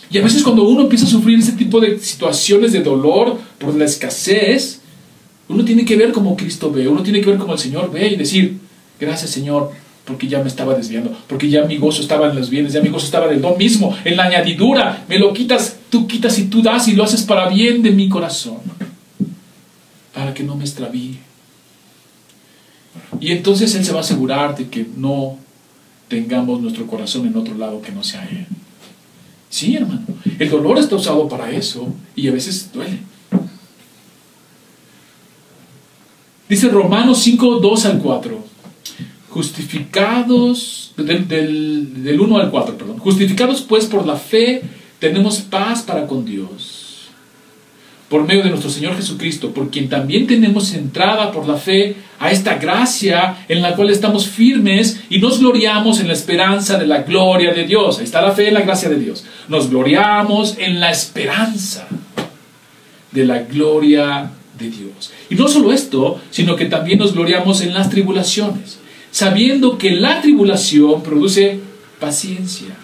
[0.10, 3.76] Y a veces cuando uno empieza a sufrir ese tipo de situaciones de dolor por
[3.76, 4.82] la escasez,
[5.50, 8.08] uno tiene que ver como Cristo ve, uno tiene que ver como el Señor ve
[8.08, 8.58] y decir,
[9.00, 9.72] gracias Señor,
[10.06, 12.90] porque ya me estaba desviando, porque ya mi gozo estaba en los bienes, ya mi
[12.90, 16.46] gozo estaba en el don mismo, en la añadidura, me lo quitas, tú quitas y
[16.46, 18.60] tú das y lo haces para bien de mi corazón,
[20.14, 21.20] para que no me extravíe.
[23.20, 25.38] Y entonces Él se va a asegurar de que no
[26.08, 28.48] tengamos nuestro corazón en otro lado que no sea Él.
[29.50, 30.06] Sí, hermano,
[30.40, 33.00] el dolor está usado para eso y a veces duele.
[36.50, 38.48] Dice Romanos 5, 2 al 4
[39.38, 44.64] justificados, del, del, 1 al 4, perdón, justificados pues por la fe,
[44.98, 46.77] tenemos paz para con Dios,
[48.10, 52.32] por medio de nuestro Señor Jesucristo, por quien también tenemos entrada por la fe a
[52.32, 57.04] esta gracia en la cual estamos firmes y nos gloriamos en la esperanza de la
[57.04, 57.98] gloria de Dios.
[58.00, 59.26] Ahí está la fe en la gracia de Dios.
[59.50, 61.88] Nos gloriamos en la esperanza
[63.12, 65.12] de la gloria de Dios.
[65.30, 68.80] Y no solo esto, sino que también nos gloriamos en las tribulaciones
[69.18, 71.60] sabiendo que la tribulación produce
[72.00, 72.76] paciencia,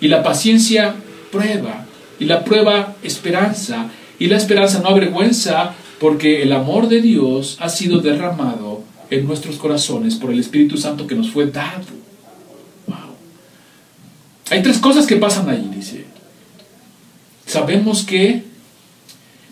[0.00, 0.94] y la paciencia
[1.32, 1.84] prueba,
[2.18, 3.90] y la prueba esperanza,
[4.20, 9.56] y la esperanza no avergüenza, porque el amor de Dios ha sido derramado en nuestros
[9.56, 11.86] corazones por el Espíritu Santo que nos fue dado.
[12.86, 13.16] Wow.
[14.50, 16.04] Hay tres cosas que pasan ahí, dice.
[17.46, 18.44] Sabemos que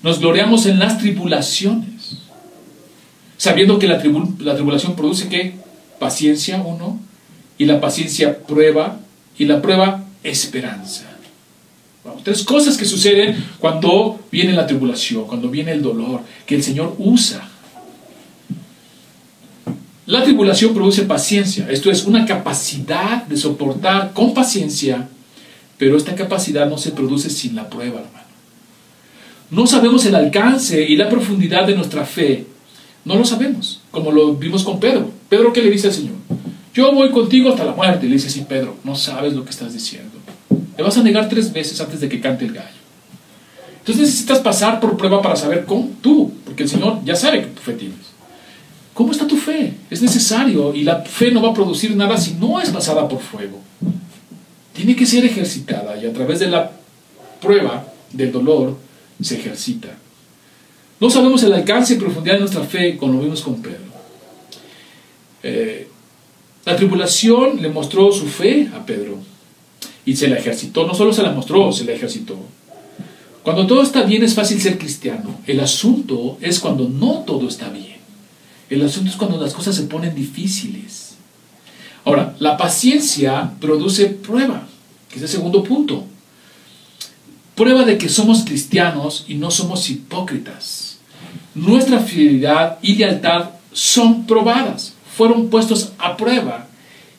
[0.03, 2.19] nos gloriamos en las tribulaciones,
[3.39, 4.03] sabiendo que la,
[4.39, 5.55] la tribulación produce que
[5.99, 7.01] paciencia uno,
[7.57, 9.01] y la paciencia prueba,
[9.39, 11.08] y la prueba esperanza.
[12.23, 16.95] Tres cosas que suceden cuando viene la tribulación, cuando viene el dolor, que el Señor
[16.99, 17.49] usa.
[20.07, 25.09] La tribulación produce paciencia, esto es una capacidad de soportar con paciencia,
[25.77, 28.27] pero esta capacidad no se produce sin la prueba, hermano.
[29.51, 32.47] No sabemos el alcance y la profundidad de nuestra fe
[33.05, 35.11] no lo sabemos, como lo vimos con Pedro.
[35.29, 36.15] Pedro, ¿qué le dice al Señor?
[36.75, 38.07] Yo voy contigo hasta la muerte.
[38.07, 40.18] Le dice, sí, Pedro, no sabes lo que estás diciendo.
[40.79, 42.69] Le vas a negar tres veces antes de que cante el gallo.
[43.81, 47.61] Entonces necesitas pasar por prueba para saber cómo tú, porque el Señor ya sabe que
[47.61, 47.99] fe tienes.
[48.95, 49.75] ¿Cómo está tu fe?
[49.91, 53.19] Es necesario y la fe no va a producir nada si no es pasada por
[53.19, 53.59] fuego.
[54.73, 56.71] Tiene que ser ejercitada y a través de la
[57.41, 58.77] prueba del dolor
[59.21, 59.89] se ejercita.
[61.01, 63.79] No sabemos el alcance y profundidad de nuestra fe, como lo vimos con Pedro.
[65.43, 65.89] Eh,
[66.65, 69.28] la tribulación le mostró su fe a Pedro
[70.05, 70.87] y se la ejercitó.
[70.87, 72.39] No solo se la mostró, se la ejercitó.
[73.43, 75.41] Cuando todo está bien es fácil ser cristiano.
[75.47, 77.99] El asunto es cuando no todo está bien.
[78.69, 81.15] El asunto es cuando las cosas se ponen difíciles.
[82.05, 84.67] Ahora, la paciencia produce prueba,
[85.09, 86.05] que es el segundo punto.
[87.55, 90.89] Prueba de que somos cristianos y no somos hipócritas
[91.59, 96.67] nuestra fidelidad y lealtad son probadas, fueron puestos a prueba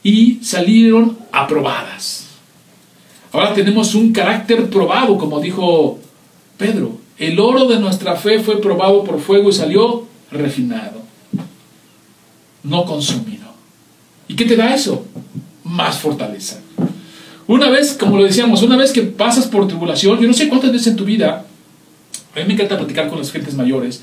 [0.04, 2.26] y salieron aprobadas.
[3.32, 6.00] Ahora tenemos un carácter probado, como dijo
[6.58, 6.98] Pedro.
[7.18, 11.02] El oro de nuestra fe fue probado por fuego y salió refinado,
[12.64, 13.48] no consumido.
[14.28, 15.06] ¿Y qué te da eso?
[15.64, 16.62] Más fortaleza.
[17.46, 20.72] Una vez, como lo decíamos, una vez que pasas por tribulación, yo no sé cuántas
[20.72, 21.46] veces en tu vida,
[22.36, 24.02] a mí me encanta platicar con las gentes mayores,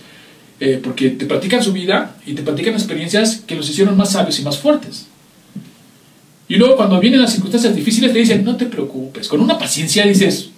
[0.59, 4.39] eh, porque te practican su vida y te practican experiencias que los hicieron más sabios
[4.41, 5.07] y más fuertes.
[6.49, 10.07] Y luego cuando vienen las circunstancias difíciles te dicen, no te preocupes, con una paciencia
[10.07, 10.51] dices,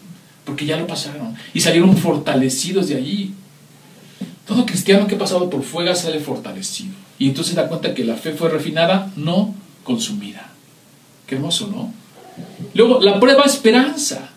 [0.44, 3.32] porque ya lo pasaron y salieron fortalecidos de allí.
[4.46, 6.94] Todo cristiano que ha pasado por fuego sale fortalecido.
[7.18, 10.50] Y entonces da cuenta que la fe fue refinada, no consumida.
[11.26, 11.92] Qué hermoso, ¿no?
[12.74, 14.30] Luego, la prueba esperanza.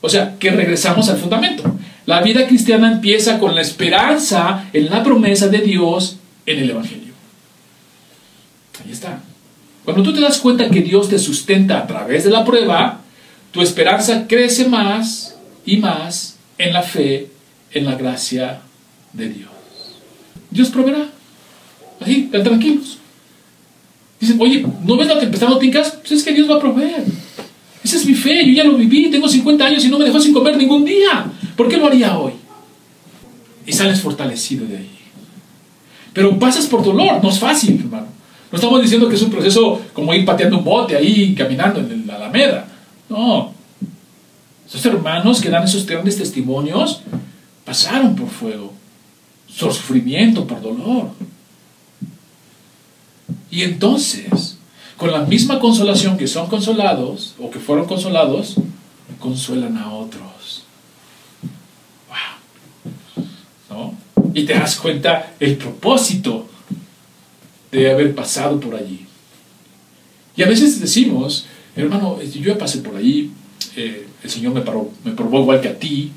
[0.00, 1.62] O sea, que regresamos al fundamento.
[2.06, 6.16] La vida cristiana empieza con la esperanza en la promesa de Dios
[6.46, 7.12] en el Evangelio.
[8.84, 9.20] Ahí está.
[9.86, 13.02] Cuando tú te das cuenta que Dios te sustenta a través de la prueba,
[13.52, 17.28] tu esperanza crece más y más en la fe,
[17.70, 18.62] en la gracia
[19.12, 19.50] de Dios.
[20.50, 21.06] Dios proveerá.
[22.00, 22.98] Así, tranquilos.
[24.18, 25.92] Dicen, oye, ¿no ves la tempestad no tincas?
[26.00, 27.04] Pues es que Dios va a proveer.
[27.84, 30.18] Esa es mi fe, yo ya lo viví, tengo 50 años y no me dejó
[30.18, 31.30] sin comer ningún día.
[31.56, 32.32] ¿Por qué lo haría hoy?
[33.64, 34.98] Y sales fortalecido de ahí.
[36.12, 38.15] Pero pasas por dolor, no es fácil, hermano.
[38.50, 42.06] No estamos diciendo que es un proceso como ir pateando un bote ahí, caminando en
[42.06, 42.68] la alameda.
[43.08, 43.52] No.
[44.66, 47.02] Esos hermanos que dan esos grandes testimonios
[47.64, 48.72] pasaron por fuego.
[49.60, 51.10] por sufrimiento, por dolor.
[53.50, 54.58] Y entonces,
[54.96, 58.56] con la misma consolación que son consolados, o que fueron consolados,
[59.18, 60.64] consuelan a otros.
[62.08, 63.24] Wow.
[63.70, 63.94] ¿No?
[64.34, 66.48] Y te das cuenta el propósito
[67.80, 69.06] de haber pasado por allí.
[70.36, 73.30] Y a veces decimos, hermano, yo ya pasé por allí,
[73.76, 76.10] eh, el Señor me, paró, me probó igual que a ti,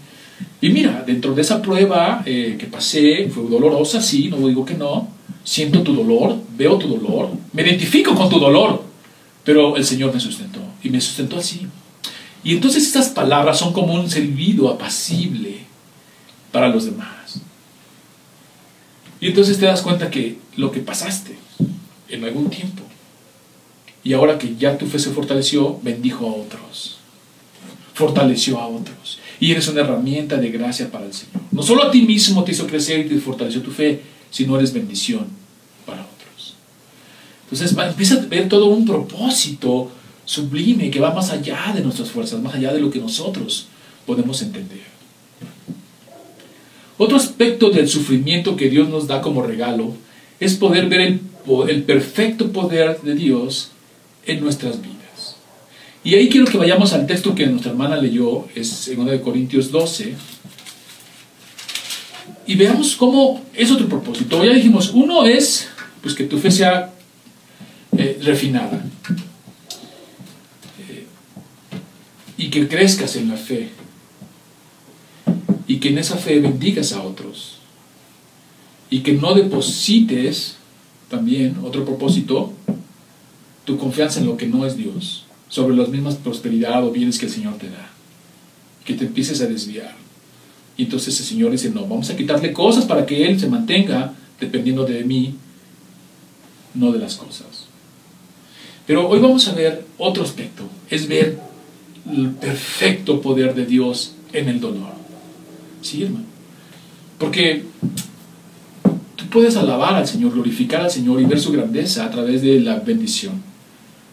[0.61, 4.73] y mira, dentro de esa prueba eh, que pasé, fue dolorosa, sí, no digo que
[4.73, 5.09] no,
[5.43, 8.83] siento tu dolor, veo tu dolor, me identifico con tu dolor,
[9.43, 11.67] pero el Señor me sustentó, y me sustentó así.
[12.43, 15.59] Y entonces estas palabras son como un servido apacible
[16.53, 17.41] para los demás.
[19.19, 21.37] Y entonces te das cuenta que lo que pasaste
[22.09, 22.83] en algún tiempo,
[24.03, 26.97] y ahora que ya tu fe se fortaleció, bendijo a otros,
[27.93, 29.19] fortaleció a otros.
[29.41, 31.41] Y eres una herramienta de gracia para el Señor.
[31.51, 34.01] No solo a ti mismo te hizo crecer y te fortaleció tu fe,
[34.31, 35.27] sino eres bendición
[35.85, 36.55] para otros.
[37.43, 39.91] Entonces empieza a ver todo un propósito
[40.25, 43.67] sublime que va más allá de nuestras fuerzas, más allá de lo que nosotros
[44.05, 44.81] podemos entender.
[46.97, 49.93] Otro aspecto del sufrimiento que Dios nos da como regalo
[50.39, 51.21] es poder ver el,
[51.67, 53.71] el perfecto poder de Dios
[54.25, 55.35] en nuestras vidas.
[56.03, 59.71] Y ahí quiero que vayamos al texto que nuestra hermana leyó, es 2 de Corintios
[59.71, 60.15] 12,
[62.45, 64.43] y veamos cómo es otro propósito.
[64.43, 65.67] Ya dijimos, uno es
[66.01, 66.93] pues que tu fe sea
[67.97, 68.83] eh, refinada
[70.79, 71.05] eh,
[72.37, 73.69] y que crezcas en la fe
[75.67, 77.57] y que en esa fe bendigas a otros
[78.89, 80.58] y que no deposites
[81.09, 82.53] también, otro propósito,
[83.65, 87.25] tu confianza en lo que no es Dios sobre las mismas prosperidad o bienes que
[87.25, 87.89] el Señor te da.
[88.85, 89.95] Que te empieces a desviar.
[90.77, 94.13] Y entonces el Señor dice, no, vamos a quitarle cosas para que Él se mantenga
[94.39, 95.35] dependiendo de mí,
[96.73, 97.65] no de las cosas.
[98.87, 101.39] Pero hoy vamos a ver otro aspecto, es ver
[102.09, 104.93] el perfecto poder de Dios en el dolor.
[105.81, 106.25] Sí, hermano.
[107.17, 107.63] Porque
[109.31, 112.79] puedes alabar al Señor, glorificar al Señor y ver su grandeza a través de la
[112.79, 113.41] bendición.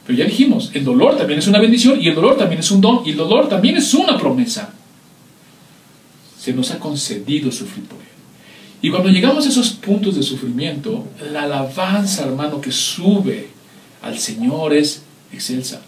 [0.06, 2.80] Pero ya dijimos, el dolor también es una bendición y el dolor también es un
[2.80, 4.72] don y el dolor también es una promesa.
[6.38, 8.06] Se nos ha concedido sufrir por él.
[8.82, 13.48] Y cuando llegamos a esos puntos de sufrimiento, la alabanza, hermano, que sube
[14.02, 15.02] al Señor es
[15.32, 15.82] excelsa,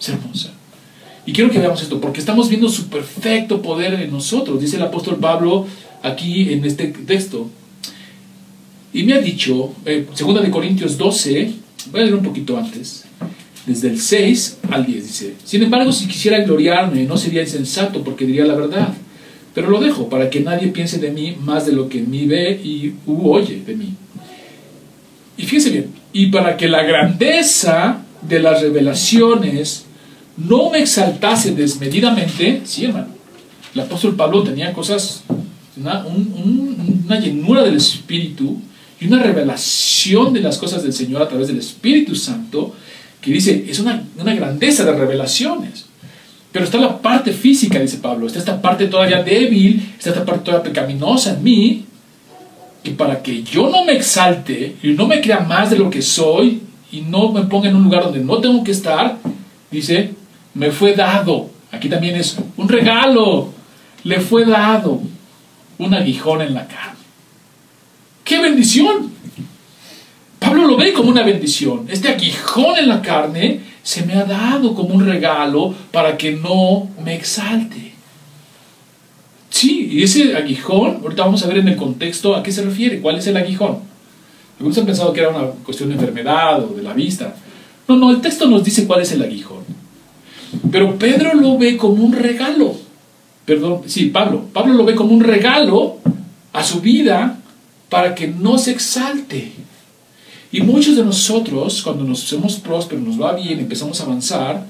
[0.00, 0.50] es hermosa.
[1.24, 4.82] Y quiero que veamos esto, porque estamos viendo su perfecto poder en nosotros, dice el
[4.82, 5.66] apóstol Pablo
[6.02, 7.48] aquí en este texto.
[8.96, 11.52] Y me ha dicho, eh, segunda de Corintios 12,
[11.92, 13.04] voy a leer un poquito antes,
[13.66, 18.24] desde el 6 al 10 dice, sin embargo, si quisiera gloriarme, no sería insensato porque
[18.24, 18.94] diría la verdad,
[19.54, 22.24] pero lo dejo para que nadie piense de mí más de lo que en mí
[22.24, 23.92] ve y oye de mí.
[25.36, 29.84] Y fíjense bien, y para que la grandeza de las revelaciones
[30.38, 33.08] no me exaltase desmedidamente, sí hermano,
[33.74, 35.22] el apóstol Pablo tenía cosas,
[35.76, 38.58] una, una llenura del Espíritu
[39.00, 42.74] y una revelación de las cosas del Señor a través del Espíritu Santo,
[43.20, 45.86] que dice, es una, grandeza de revelaciones.
[46.52, 50.44] Pero está la parte física, dice Pablo, está esta parte todavía débil, está esta parte
[50.44, 51.84] todavía pecaminosa en mí,
[52.82, 56.00] que para que yo no me exalte y no me crea más de lo que
[56.00, 59.18] soy y no me ponga en un lugar donde no tengo que estar,
[59.70, 60.14] dice,
[60.54, 63.50] me fue dado, aquí también es un regalo,
[64.04, 65.02] le fue dado
[65.78, 66.95] un aguijón en la carne.
[68.26, 69.12] ¡Qué bendición!
[70.40, 71.86] Pablo lo ve como una bendición.
[71.88, 76.88] Este aguijón en la carne se me ha dado como un regalo para que no
[77.04, 77.92] me exalte.
[79.48, 83.00] Sí, y ese aguijón, ahorita vamos a ver en el contexto a qué se refiere,
[83.00, 83.78] cuál es el aguijón.
[84.58, 87.32] Algunos han pensado que era una cuestión de enfermedad o de la vista.
[87.86, 89.62] No, no, el texto nos dice cuál es el aguijón.
[90.72, 92.74] Pero Pedro lo ve como un regalo.
[93.44, 94.46] Perdón, sí, Pablo.
[94.52, 95.98] Pablo lo ve como un regalo
[96.52, 97.38] a su vida
[97.88, 99.52] para que no se exalte.
[100.52, 104.66] Y muchos de nosotros, cuando nos somos prósperos, nos va bien, empezamos a avanzar,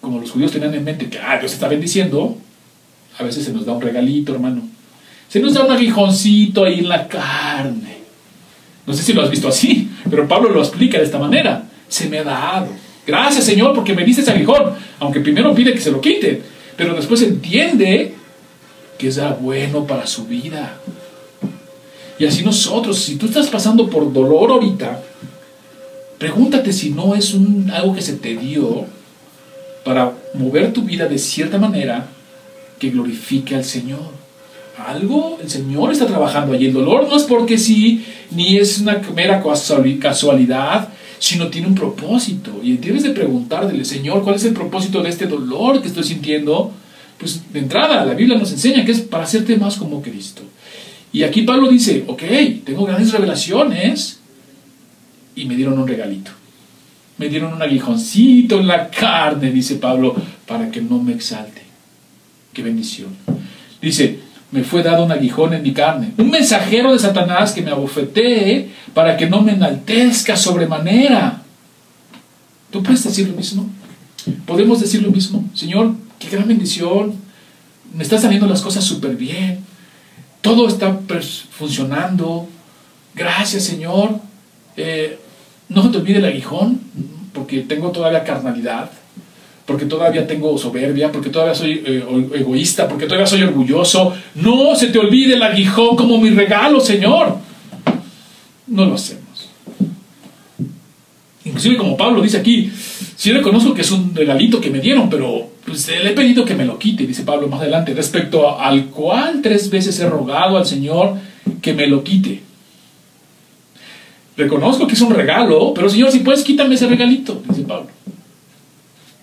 [0.00, 2.36] como los judíos tenían en mente que ah, Dios está bendiciendo,
[3.18, 4.62] a veces se nos da un regalito, hermano.
[5.28, 7.98] Se nos da un aguijoncito ahí en la carne.
[8.86, 11.64] No sé si lo has visto así, pero Pablo lo explica de esta manera.
[11.88, 12.68] Se me ha dado.
[13.06, 14.74] Gracias, Señor, porque me diste ese aguijón.
[14.98, 16.42] Aunque primero pide que se lo quite,
[16.76, 18.14] pero después entiende
[18.98, 20.78] que es bueno para su vida.
[22.22, 25.02] Y así nosotros, si tú estás pasando por dolor ahorita,
[26.18, 28.86] pregúntate si no es un, algo que se te dio
[29.84, 32.06] para mover tu vida de cierta manera
[32.78, 34.06] que glorifique al Señor.
[34.78, 36.66] algo el Señor está trabajando allí.
[36.66, 39.42] El dolor no es porque sí, ni es una mera
[40.00, 42.52] casualidad, sino tiene un propósito.
[42.62, 46.70] Y tienes de preguntarle, Señor, ¿cuál es el propósito de este dolor que estoy sintiendo?
[47.18, 50.42] Pues de entrada, la Biblia nos enseña que es para hacerte más como Cristo.
[51.12, 52.22] Y aquí Pablo dice, ok,
[52.64, 54.20] tengo grandes revelaciones
[55.34, 56.30] y me dieron un regalito.
[57.18, 61.62] Me dieron un aguijoncito en la carne, dice Pablo, para que no me exalte.
[62.52, 63.10] Qué bendición.
[63.80, 67.70] Dice, me fue dado un aguijón en mi carne, un mensajero de Satanás que me
[67.70, 71.42] abofetee para que no me enaltezca sobremanera.
[72.70, 73.68] ¿Tú puedes decir lo mismo?
[74.46, 75.44] ¿Podemos decir lo mismo?
[75.54, 77.14] Señor, qué gran bendición.
[77.94, 79.71] Me están saliendo las cosas súper bien.
[80.42, 81.00] Todo está
[81.50, 82.48] funcionando.
[83.14, 84.10] Gracias, Señor.
[84.76, 85.18] Eh,
[85.68, 86.80] no te olvide el aguijón,
[87.32, 88.90] porque tengo todavía carnalidad,
[89.64, 94.14] porque todavía tengo soberbia, porque todavía soy eh, egoísta, porque todavía soy orgulloso.
[94.34, 97.38] No se te olvide el aguijón como mi regalo, Señor.
[98.66, 99.22] No lo hacemos.
[101.44, 102.70] Inclusive como Pablo dice aquí,
[103.22, 106.56] sí reconozco que es un regalito que me dieron, pero pues, le he pedido que
[106.56, 110.66] me lo quite, dice Pablo más adelante, respecto al cual tres veces he rogado al
[110.66, 111.18] Señor
[111.60, 112.42] que me lo quite.
[114.36, 117.90] Reconozco que es un regalo, pero Señor, si puedes, quítame ese regalito, dice Pablo.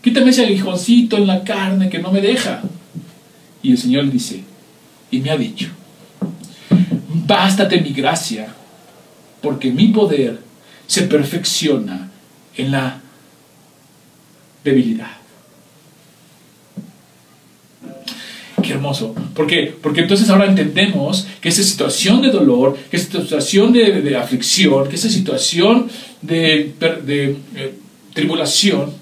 [0.01, 2.61] Quítame ese aguijoncito en la carne que no me deja.
[3.61, 4.45] Y el Señor dice,
[5.11, 5.71] y me ha dicho,
[7.27, 8.47] bástate mi gracia,
[9.41, 10.39] porque mi poder
[10.87, 12.09] se perfecciona
[12.55, 12.98] en la
[14.63, 15.11] debilidad.
[18.61, 19.15] Qué hermoso.
[19.33, 19.73] ¿Por qué?
[19.81, 24.95] Porque entonces ahora entendemos que esa situación de dolor, que esa situación de, aflicción, que
[24.95, 25.89] esa situación
[26.21, 27.73] de, eh,
[28.13, 28.93] tribulación,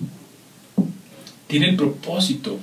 [1.47, 2.58] tiene el propósito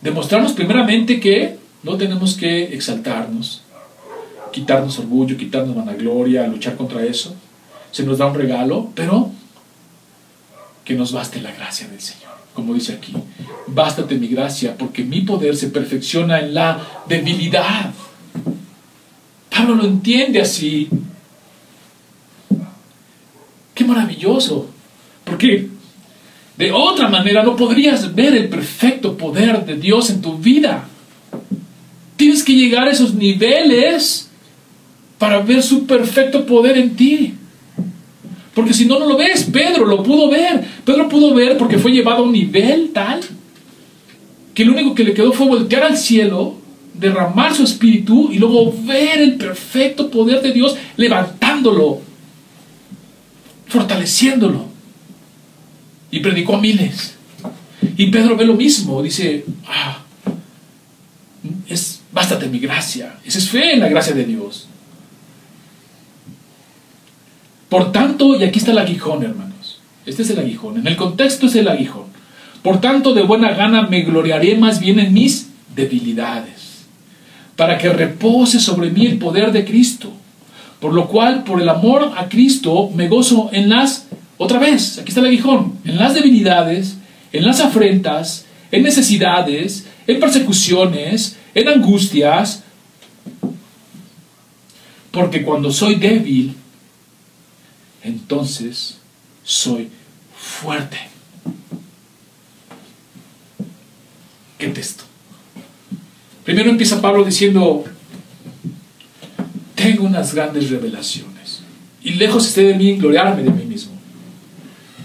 [0.00, 3.62] de mostrarnos primeramente que no tenemos que exaltarnos,
[4.52, 7.34] quitarnos orgullo, quitarnos vanagloria, luchar contra eso.
[7.90, 9.30] Se nos da un regalo, pero
[10.86, 13.12] que nos baste la gracia del Señor como dice aquí,
[13.66, 17.92] bástate mi gracia, porque mi poder se perfecciona en la debilidad.
[19.50, 20.88] Pablo lo entiende así.
[23.74, 24.70] Qué maravilloso,
[25.22, 25.68] porque
[26.56, 30.88] de otra manera no podrías ver el perfecto poder de Dios en tu vida.
[32.16, 34.30] Tienes que llegar a esos niveles
[35.18, 37.34] para ver su perfecto poder en ti.
[38.56, 39.44] Porque si no, no lo ves.
[39.52, 40.64] Pedro lo pudo ver.
[40.82, 43.20] Pedro pudo ver porque fue llevado a un nivel tal
[44.54, 46.56] que lo único que le quedó fue voltear al cielo,
[46.94, 52.00] derramar su espíritu y luego ver el perfecto poder de Dios levantándolo,
[53.66, 54.64] fortaleciéndolo.
[56.10, 57.14] Y predicó a miles.
[57.98, 59.02] Y Pedro ve lo mismo.
[59.02, 59.98] Dice, ah,
[61.68, 63.18] es, bástate mi gracia.
[63.22, 64.65] Esa es fe en la gracia de Dios.
[67.76, 69.80] Por tanto, y aquí está el aguijón, hermanos.
[70.06, 70.78] Este es el aguijón.
[70.78, 72.04] En el contexto es el aguijón.
[72.62, 76.86] Por tanto, de buena gana me gloriaré más bien en mis debilidades,
[77.54, 80.10] para que repose sobre mí el poder de Cristo.
[80.80, 84.06] Por lo cual, por el amor a Cristo, me gozo en las,
[84.38, 86.96] otra vez, aquí está el aguijón, en las debilidades,
[87.30, 92.62] en las afrentas, en necesidades, en persecuciones, en angustias,
[95.10, 96.56] porque cuando soy débil,
[98.06, 98.98] entonces
[99.44, 99.88] soy
[100.36, 100.96] fuerte.
[104.58, 105.04] ¿Qué texto?
[106.44, 107.84] Primero empieza Pablo diciendo,
[109.74, 111.60] tengo unas grandes revelaciones
[112.02, 113.92] y lejos esté de mí gloriarme de mí mismo.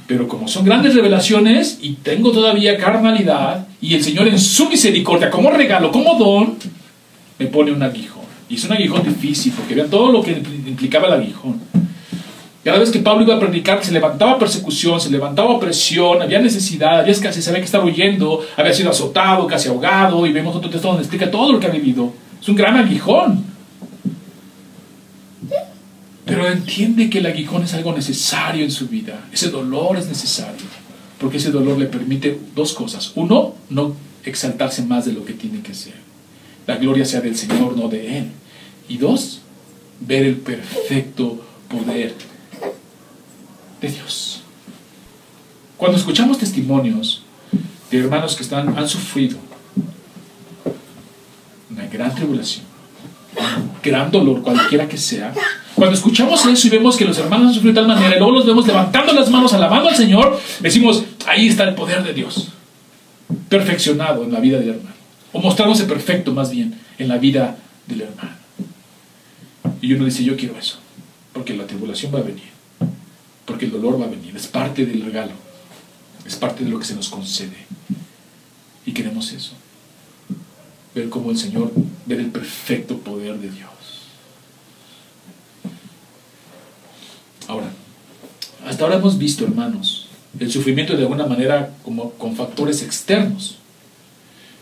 [0.05, 5.31] Pero como son grandes revelaciones y tengo todavía carnalidad y el Señor en su misericordia,
[5.31, 6.57] como regalo, como don,
[7.39, 8.21] me pone un aguijón.
[8.47, 11.59] Y es un aguijón difícil, porque vean todo lo que implicaba el aguijón.
[12.63, 16.99] Cada vez que Pablo iba a predicar, se levantaba persecución, se levantaba opresión, había necesidad,
[16.99, 20.89] había escasez, sabía que estaba huyendo, había sido azotado, casi ahogado, y vemos otro texto
[20.89, 22.13] donde explica todo lo que ha vivido.
[22.39, 23.45] Es un gran aguijón.
[26.23, 29.25] Pero entiende que el aguijón es algo necesario en su vida.
[29.33, 30.65] Ese dolor es necesario.
[31.19, 33.11] Porque ese dolor le permite dos cosas.
[33.15, 35.95] Uno, no exaltarse más de lo que tiene que ser.
[36.67, 38.27] La gloria sea del Señor, no de Él.
[38.87, 39.41] Y dos,
[39.99, 42.13] ver el perfecto poder
[43.81, 44.41] de Dios.
[45.77, 47.23] Cuando escuchamos testimonios
[47.89, 49.37] de hermanos que están, han sufrido
[51.69, 52.65] una gran tribulación,
[53.35, 55.33] un gran dolor, cualquiera que sea,
[55.73, 58.33] cuando escuchamos eso y vemos que los hermanos han sufrido de tal manera y luego
[58.33, 62.49] los vemos levantando las manos, alabando al Señor, decimos, ahí está el poder de Dios,
[63.49, 64.95] perfeccionado en la vida del hermano,
[65.31, 67.57] o mostrándose perfecto más bien en la vida
[67.87, 68.35] del hermano.
[69.81, 70.77] Y uno dice, yo quiero eso,
[71.33, 72.51] porque la tribulación va a venir,
[73.61, 75.33] porque el dolor va a venir, es parte del regalo,
[76.25, 77.57] es parte de lo que se nos concede.
[78.87, 79.51] Y queremos eso,
[80.95, 81.71] ver cómo el Señor,
[82.07, 83.69] ver el perfecto poder de Dios.
[87.47, 87.71] Ahora,
[88.65, 90.07] hasta ahora hemos visto, hermanos,
[90.39, 93.57] el sufrimiento de alguna manera como con factores externos.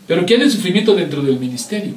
[0.07, 1.93] Pero ¿qué hay de sufrimiento dentro del ministerio?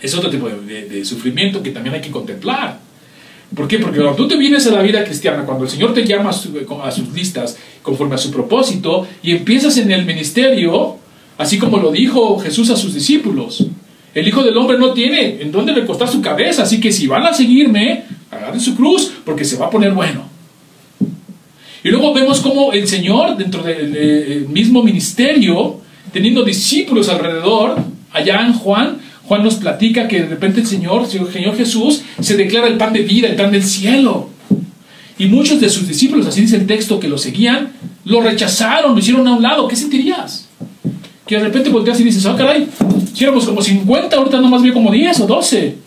[0.00, 2.83] Es otro tipo de, sufrimiento que también hay que contemplar.
[3.54, 3.78] ¿Por qué?
[3.78, 6.90] Porque cuando tú te vienes a la vida cristiana, cuando el Señor te llama a,
[6.90, 10.96] sus listas conforme a su propósito y empiezas en el ministerio,
[11.38, 13.66] así como lo dijo Jesús a sus discípulos,
[14.14, 17.24] el Hijo del Hombre no tiene en dónde recostar su cabeza, así que si van
[17.24, 20.28] a seguirme, agarren su cruz porque se va a poner bueno.
[21.82, 25.80] Y luego vemos cómo el Señor, dentro del mismo ministerio,
[26.12, 27.76] teniendo discípulos alrededor,
[28.12, 32.36] allá en Juan, Juan nos platica que de repente el Señor, el Señor Jesús, se
[32.36, 34.30] declara el pan de vida, el pan del cielo.
[35.18, 37.72] Y muchos de sus discípulos, así dice el texto, que lo seguían,
[38.04, 39.66] lo rechazaron, lo hicieron a un lado.
[39.68, 40.48] ¿Qué sentirías?
[41.26, 42.68] Que de repente volteas y dices, ah, caray,
[43.14, 45.78] si éramos como 50, ahorita nomás veo como 10 o 12.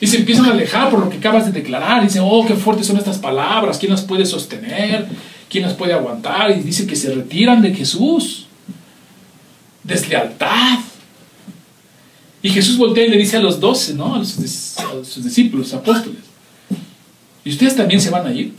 [0.00, 2.02] Y se empiezan a alejar por lo que acabas de declarar.
[2.02, 3.78] Dicen, oh, qué fuertes son estas palabras.
[3.78, 5.06] ¿Quién las puede sostener?
[5.48, 6.50] ¿Quién las puede aguantar?
[6.50, 8.46] Y dice que se retiran de Jesús.
[9.84, 10.80] Deslealtad.
[12.42, 14.16] Y Jesús voltea y le dice a los doce, ¿no?
[14.16, 16.22] A, sus discípulos, apóstoles.
[17.44, 18.52] ¿Y ustedes también se van a ir?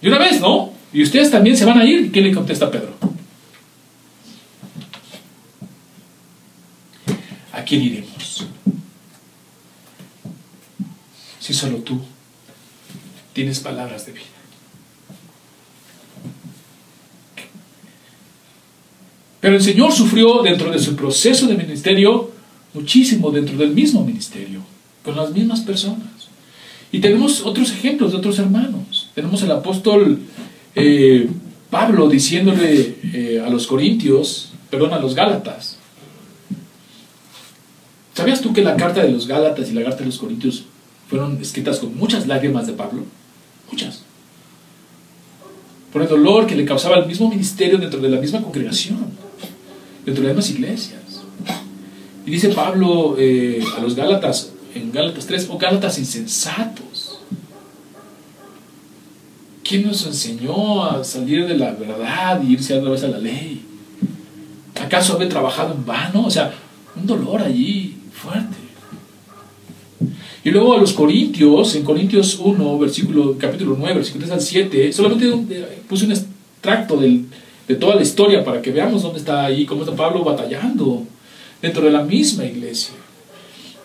[0.00, 0.72] Y una vez, ¿no?
[0.92, 2.06] ¿Y ustedes también se van a ir?
[2.06, 2.94] ¿Y qué le contesta Pedro?
[7.52, 8.12] ¿A quién iremos?
[11.42, 12.00] si solo tú
[13.32, 14.31] tienes palabras de vida.
[19.42, 22.30] Pero el Señor sufrió dentro de su proceso de ministerio
[22.74, 24.60] muchísimo dentro del mismo ministerio,
[25.04, 26.06] con las mismas personas.
[26.92, 29.10] Y tenemos otros ejemplos de otros hermanos.
[29.16, 30.20] Tenemos el apóstol
[30.76, 31.28] eh,
[31.70, 35.76] Pablo diciéndole eh, a los corintios, perdón, a los gálatas.
[38.14, 40.66] ¿Sabías tú que la carta de los gálatas y la carta de los corintios
[41.08, 43.02] fueron escritas con muchas lágrimas de Pablo,
[43.68, 44.04] muchas,
[45.92, 48.98] por el dolor que le causaba el mismo ministerio dentro de la misma congregación,
[50.04, 51.02] dentro de las mismas iglesias.
[52.24, 57.18] Y dice Pablo eh, a los Gálatas, en Gálatas 3, o Gálatas insensatos.
[59.64, 63.62] ¿Quién nos enseñó a salir de la verdad y irse otra vez a la ley?
[64.80, 66.26] ¿Acaso había trabajado en vano?
[66.26, 66.52] O sea,
[66.96, 68.56] un dolor allí fuerte.
[70.44, 74.92] Y luego a los Corintios, en Corintios 1, versículo, capítulo 9, versículo 3 al 7,
[74.92, 75.30] solamente
[75.88, 76.96] puse un extracto
[77.68, 81.04] de toda la historia para que veamos dónde está ahí, cómo está Pablo batallando
[81.60, 82.94] dentro de la misma iglesia.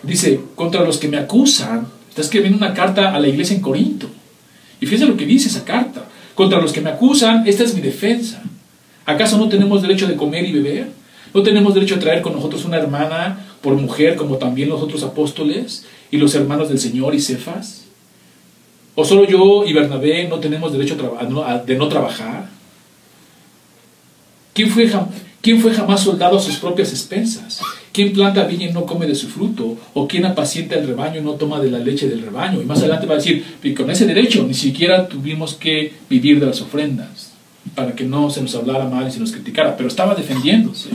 [0.03, 4.07] Dice, contra los que me acusan, está escribiendo una carta a la iglesia en Corinto.
[4.79, 6.05] Y fíjense lo que dice esa carta.
[6.35, 8.41] Contra los que me acusan, esta es mi defensa.
[9.05, 10.91] ¿Acaso no tenemos derecho de comer y beber?
[11.33, 15.03] ¿No tenemos derecho a traer con nosotros una hermana por mujer como también los otros
[15.03, 15.85] apóstoles?
[16.11, 17.85] y los hermanos del Señor y Cefas?
[18.95, 20.95] ¿O solo yo y Bernabé no tenemos derecho
[21.65, 22.49] de no trabajar?
[24.57, 24.91] ¿Quién fue,
[25.39, 27.61] ¿Quién fue jamás soldado a sus propias expensas?
[27.93, 29.77] ¿Quién planta viña y no come de su fruto?
[29.93, 32.59] ¿O quién apacienta el rebaño y no toma de la leche del rebaño?
[32.59, 36.39] Y más adelante va a decir, y con ese derecho ni siquiera tuvimos que vivir
[36.39, 37.33] de las ofrendas,
[37.75, 40.89] para que no se nos hablara mal y se nos criticara, pero estaba defendiéndose.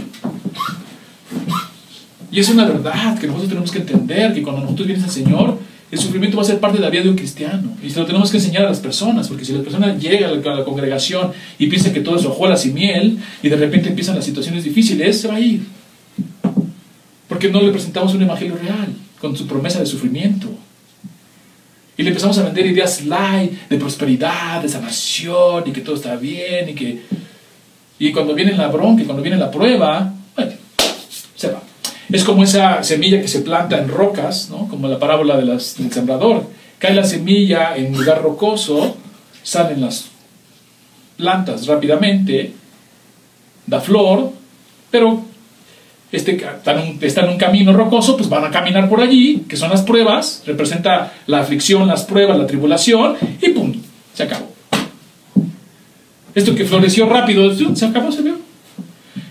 [2.32, 5.58] Y es una verdad que nosotros tenemos que entender, que cuando nosotros vienes al Señor,
[5.92, 7.76] el sufrimiento va a ser parte de la vida de un cristiano.
[7.82, 10.32] Y se lo tenemos que enseñar a las personas, porque si la persona llega a
[10.32, 14.24] la, congregación y piensa que todo es hojuelas y miel, y de repente empiezan las
[14.24, 15.60] situaciones difíciles, se va a ir.
[17.28, 18.88] Porque no le presentamos un evangelio real,
[19.20, 20.48] con su promesa de sufrimiento.
[21.98, 26.16] Y le empezamos a vender ideas light, de prosperidad, de sanación, y que todo está
[26.16, 27.02] bien, y que...
[27.98, 30.52] Y cuando viene la bronca, y cuando viene la prueba, bueno.
[32.12, 34.68] Es como esa semilla que se planta en rocas, ¿no?
[34.68, 36.44] como la parábola del sembrador.
[36.78, 38.96] Cae la semilla en un lugar rocoso,
[39.42, 40.06] salen las
[41.16, 42.52] plantas rápidamente,
[43.66, 44.30] da flor,
[44.90, 45.22] pero
[46.10, 49.80] este, está, en un, camino rocoso, pues van a caminar por allí, que son las
[49.80, 53.72] pruebas, representa la aflicción, las pruebas, la tribulación, y ¡pum!
[54.12, 54.52] Se acabó.
[56.34, 58.51] Esto que floreció rápido, se acabó, se vio.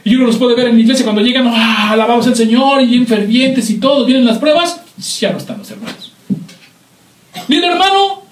[0.04, 2.82] Y uno los puede ver en la iglesia cuando llegan, ¡ah, alabamos al Señor!
[2.82, 4.82] Y bien fervientes y todos, vienen las pruebas,
[5.20, 6.12] ya no están los hermanos.
[7.48, 8.24] Ni el hermano,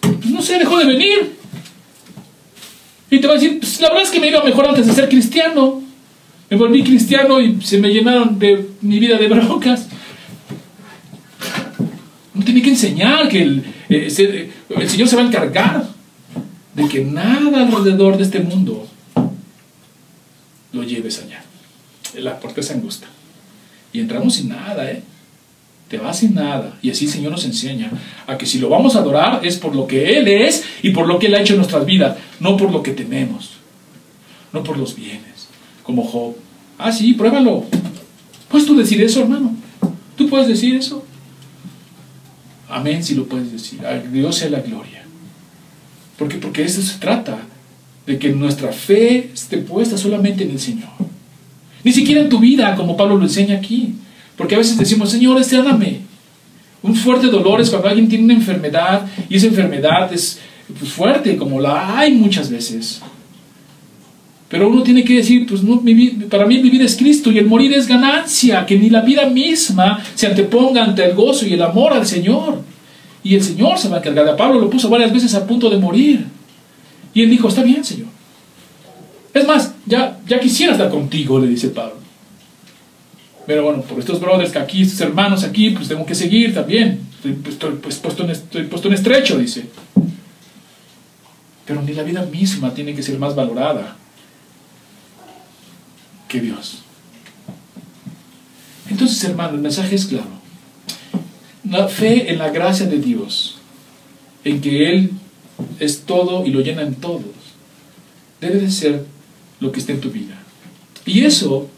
[0.00, 1.36] pues no sé, dejó de venir.
[3.10, 4.92] Y te va a decir, pues la verdad es que me iba mejor antes de
[4.92, 5.82] ser cristiano.
[6.50, 9.86] Me volví cristiano y se me llenaron de mi vida de broncas.
[12.34, 15.88] No tiene que enseñar que eh, el Señor se va a encargar
[16.74, 18.88] de que nada alrededor de este mundo
[20.72, 21.42] lo lleves allá.
[22.14, 22.72] La puerta es.
[23.92, 25.02] Y entramos sin nada, ¿eh?
[25.88, 26.78] Te vas sin nada.
[26.82, 27.90] Y así el Señor nos enseña
[28.26, 31.06] a que si lo vamos a adorar es por lo que Él es y por
[31.06, 33.52] lo que Él ha hecho en nuestras vidas, no por lo que tenemos,
[34.52, 35.48] no por los bienes,
[35.82, 36.36] como Job.
[36.78, 37.64] Ah, sí, pruébalo.
[38.48, 39.54] ¿Puedes tú decir eso, hermano?
[40.16, 41.04] ¿Tú puedes decir eso?
[42.68, 43.84] Amén, si lo puedes decir.
[43.86, 45.04] A Dios sea la gloria.
[46.18, 47.38] Porque, porque eso se trata,
[48.08, 50.88] de que nuestra fe esté puesta solamente en el Señor.
[51.84, 53.92] Ni siquiera en tu vida, como Pablo lo enseña aquí.
[54.34, 56.00] Porque a veces decimos, Señor, estréname.
[56.82, 60.38] Un fuerte dolor es cuando alguien tiene una enfermedad y esa enfermedad es
[60.78, 63.02] pues, fuerte, como la hay muchas veces.
[64.48, 65.82] Pero uno tiene que decir, pues no,
[66.30, 70.02] para mí vivir es Cristo y el morir es ganancia, que ni la vida misma
[70.14, 72.62] se anteponga ante el gozo y el amor al Señor.
[73.22, 74.26] Y el Señor se va a encargar.
[74.28, 76.37] A Pablo lo puso varias veces a punto de morir.
[77.18, 78.06] Y él dijo, está bien, Señor.
[79.34, 81.96] Es más, ya, ya quisiera estar contigo, le dice Pablo.
[83.44, 87.00] Pero bueno, por estos brothers que aquí, estos hermanos aquí, pues tengo que seguir también.
[87.16, 89.66] Estoy, pues, pues, puesto, estoy puesto en estrecho, dice.
[91.66, 93.96] Pero ni la vida misma tiene que ser más valorada
[96.28, 96.84] que Dios.
[98.88, 100.38] Entonces, hermano, el mensaje es claro.
[101.68, 103.58] La fe en la gracia de Dios,
[104.44, 105.17] en que Él
[105.78, 107.22] es todo y lo llena en todos,
[108.40, 109.04] debe de ser
[109.60, 110.38] lo que esté en tu vida.
[111.06, 111.68] Y eso,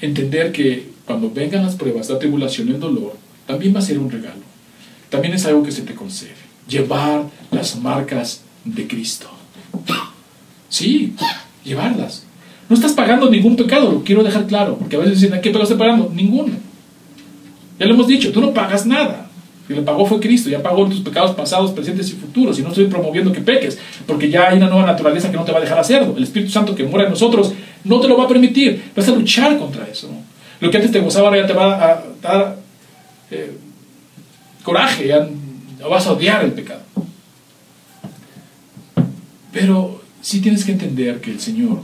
[0.00, 3.14] entender que cuando vengan las pruebas, la tribulación, el dolor,
[3.46, 4.42] también va a ser un regalo.
[5.08, 6.34] También es algo que se te concede.
[6.68, 9.30] Llevar las marcas de Cristo.
[10.68, 11.14] Sí,
[11.64, 12.24] llevarlas.
[12.68, 15.62] No estás pagando ningún pecado, lo quiero dejar claro, porque a veces dicen, ¿qué pecado
[15.62, 16.10] estás pagando?
[16.12, 16.52] Ninguno.
[17.78, 19.25] Ya lo hemos dicho, tú no pagas nada.
[19.68, 22.58] Y le pagó fue Cristo, ya pagó tus pecados pasados, presentes y futuros.
[22.58, 25.52] Y no estoy promoviendo que peques, porque ya hay una nueva naturaleza que no te
[25.52, 26.14] va a dejar hacerlo.
[26.16, 27.52] El Espíritu Santo que mora en nosotros
[27.84, 28.90] no te lo va a permitir.
[28.94, 30.08] Vas a luchar contra eso.
[30.60, 32.58] Lo que antes te gozaba ahora ya te va a dar
[33.30, 33.58] eh,
[34.62, 35.28] coraje, ya
[35.88, 36.80] vas a odiar el pecado.
[39.52, 41.82] Pero sí tienes que entender que el Señor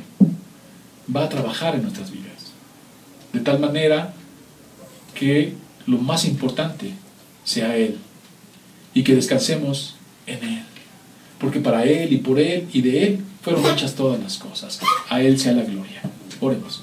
[1.15, 2.53] va a trabajar en nuestras vidas.
[3.33, 4.15] De tal manera
[5.15, 5.55] que
[5.87, 6.93] lo más importante
[7.45, 7.97] sea Él
[8.95, 10.63] y que descansemos en Él.
[11.39, 14.81] Porque para Él y por Él y de Él fueron hechas todas las cosas.
[15.09, 16.03] A Él sea la gloria.
[16.41, 16.83] Oremos.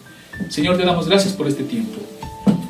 [0.49, 1.99] Señor, te damos gracias por este tiempo.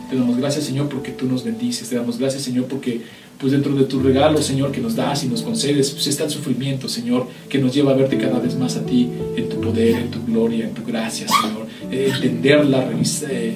[0.09, 1.87] Te damos gracias, Señor, porque tú nos bendices.
[1.87, 3.01] Te damos gracias, Señor, porque
[3.39, 6.29] pues dentro de tu regalo, Señor, que nos das y nos concedes, pues está el
[6.29, 9.95] sufrimiento, Señor, que nos lleva a verte cada vez más a ti, en tu poder,
[9.95, 11.67] en tu gloria, en tu gracia, Señor.
[11.89, 12.91] Eh, entenderla,
[13.29, 13.55] eh,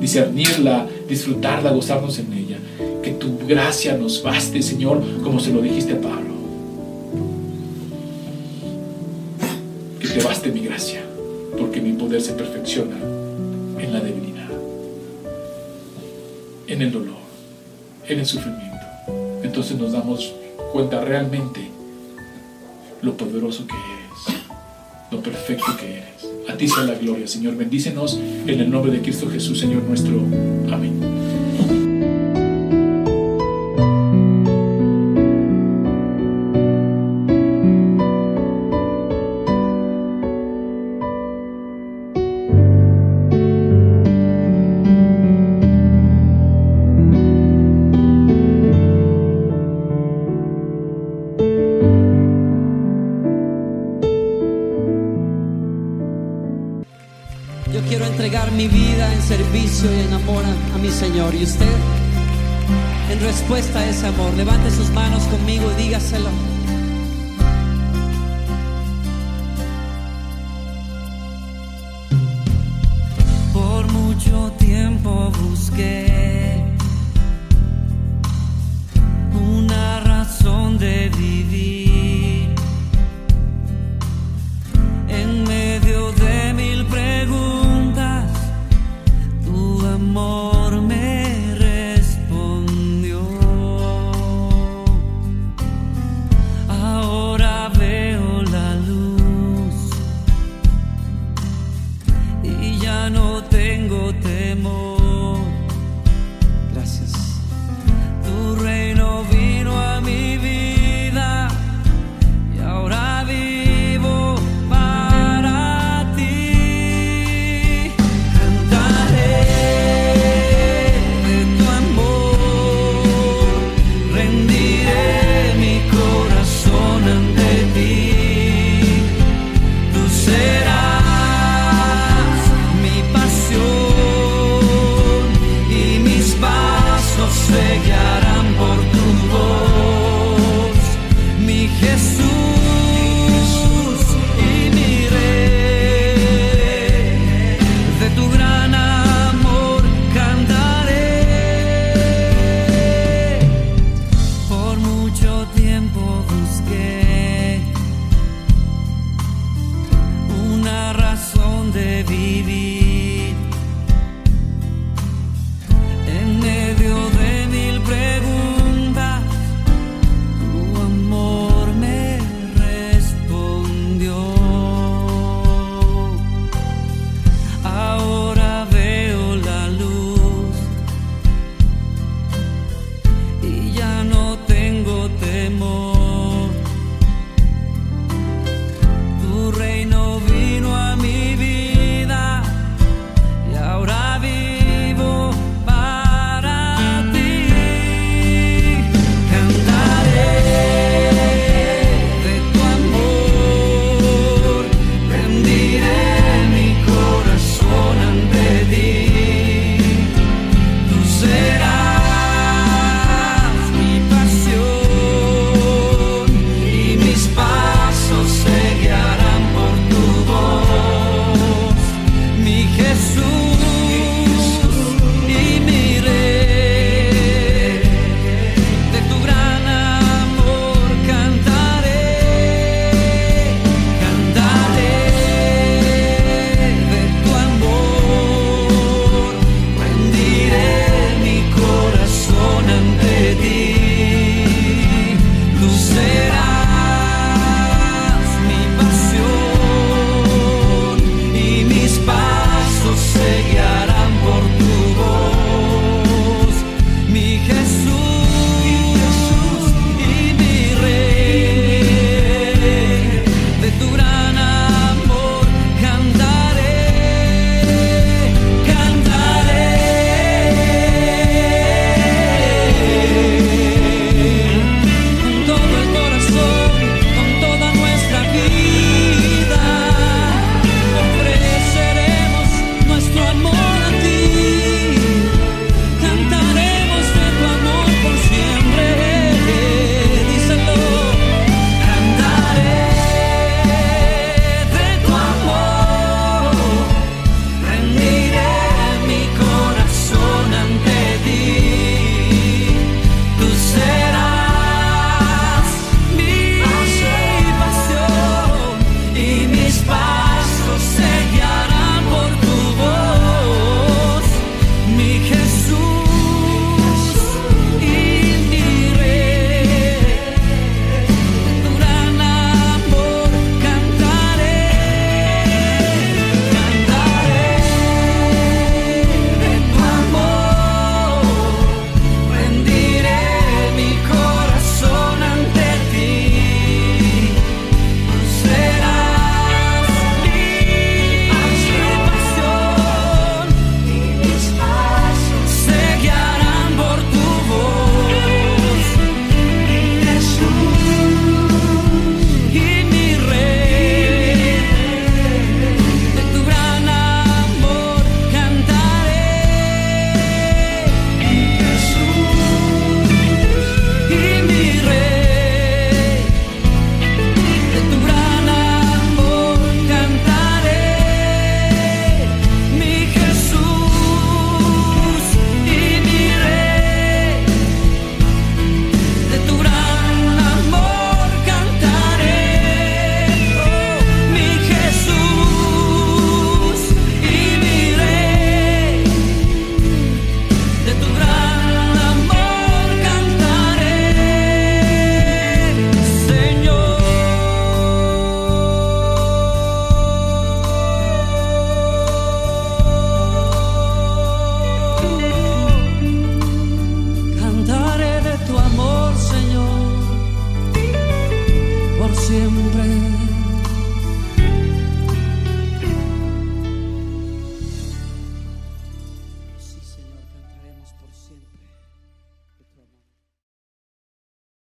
[0.00, 2.41] discernirla, disfrutarla, gozarnos en ella.
[3.22, 6.34] Tu gracia nos baste, Señor, como se lo dijiste a Pablo.
[10.00, 11.04] Que te baste mi gracia,
[11.56, 12.96] porque mi poder se perfecciona
[13.78, 14.50] en la debilidad,
[16.66, 17.22] en el dolor,
[18.08, 18.86] en el sufrimiento.
[19.44, 20.34] Entonces nos damos
[20.72, 21.60] cuenta realmente
[23.02, 24.42] lo poderoso que eres,
[25.12, 26.50] lo perfecto que eres.
[26.52, 27.54] A ti sea la gloria, Señor.
[27.54, 28.18] Bendícenos
[28.48, 30.16] en el nombre de Cristo Jesús, Señor nuestro.
[30.72, 31.21] Amén.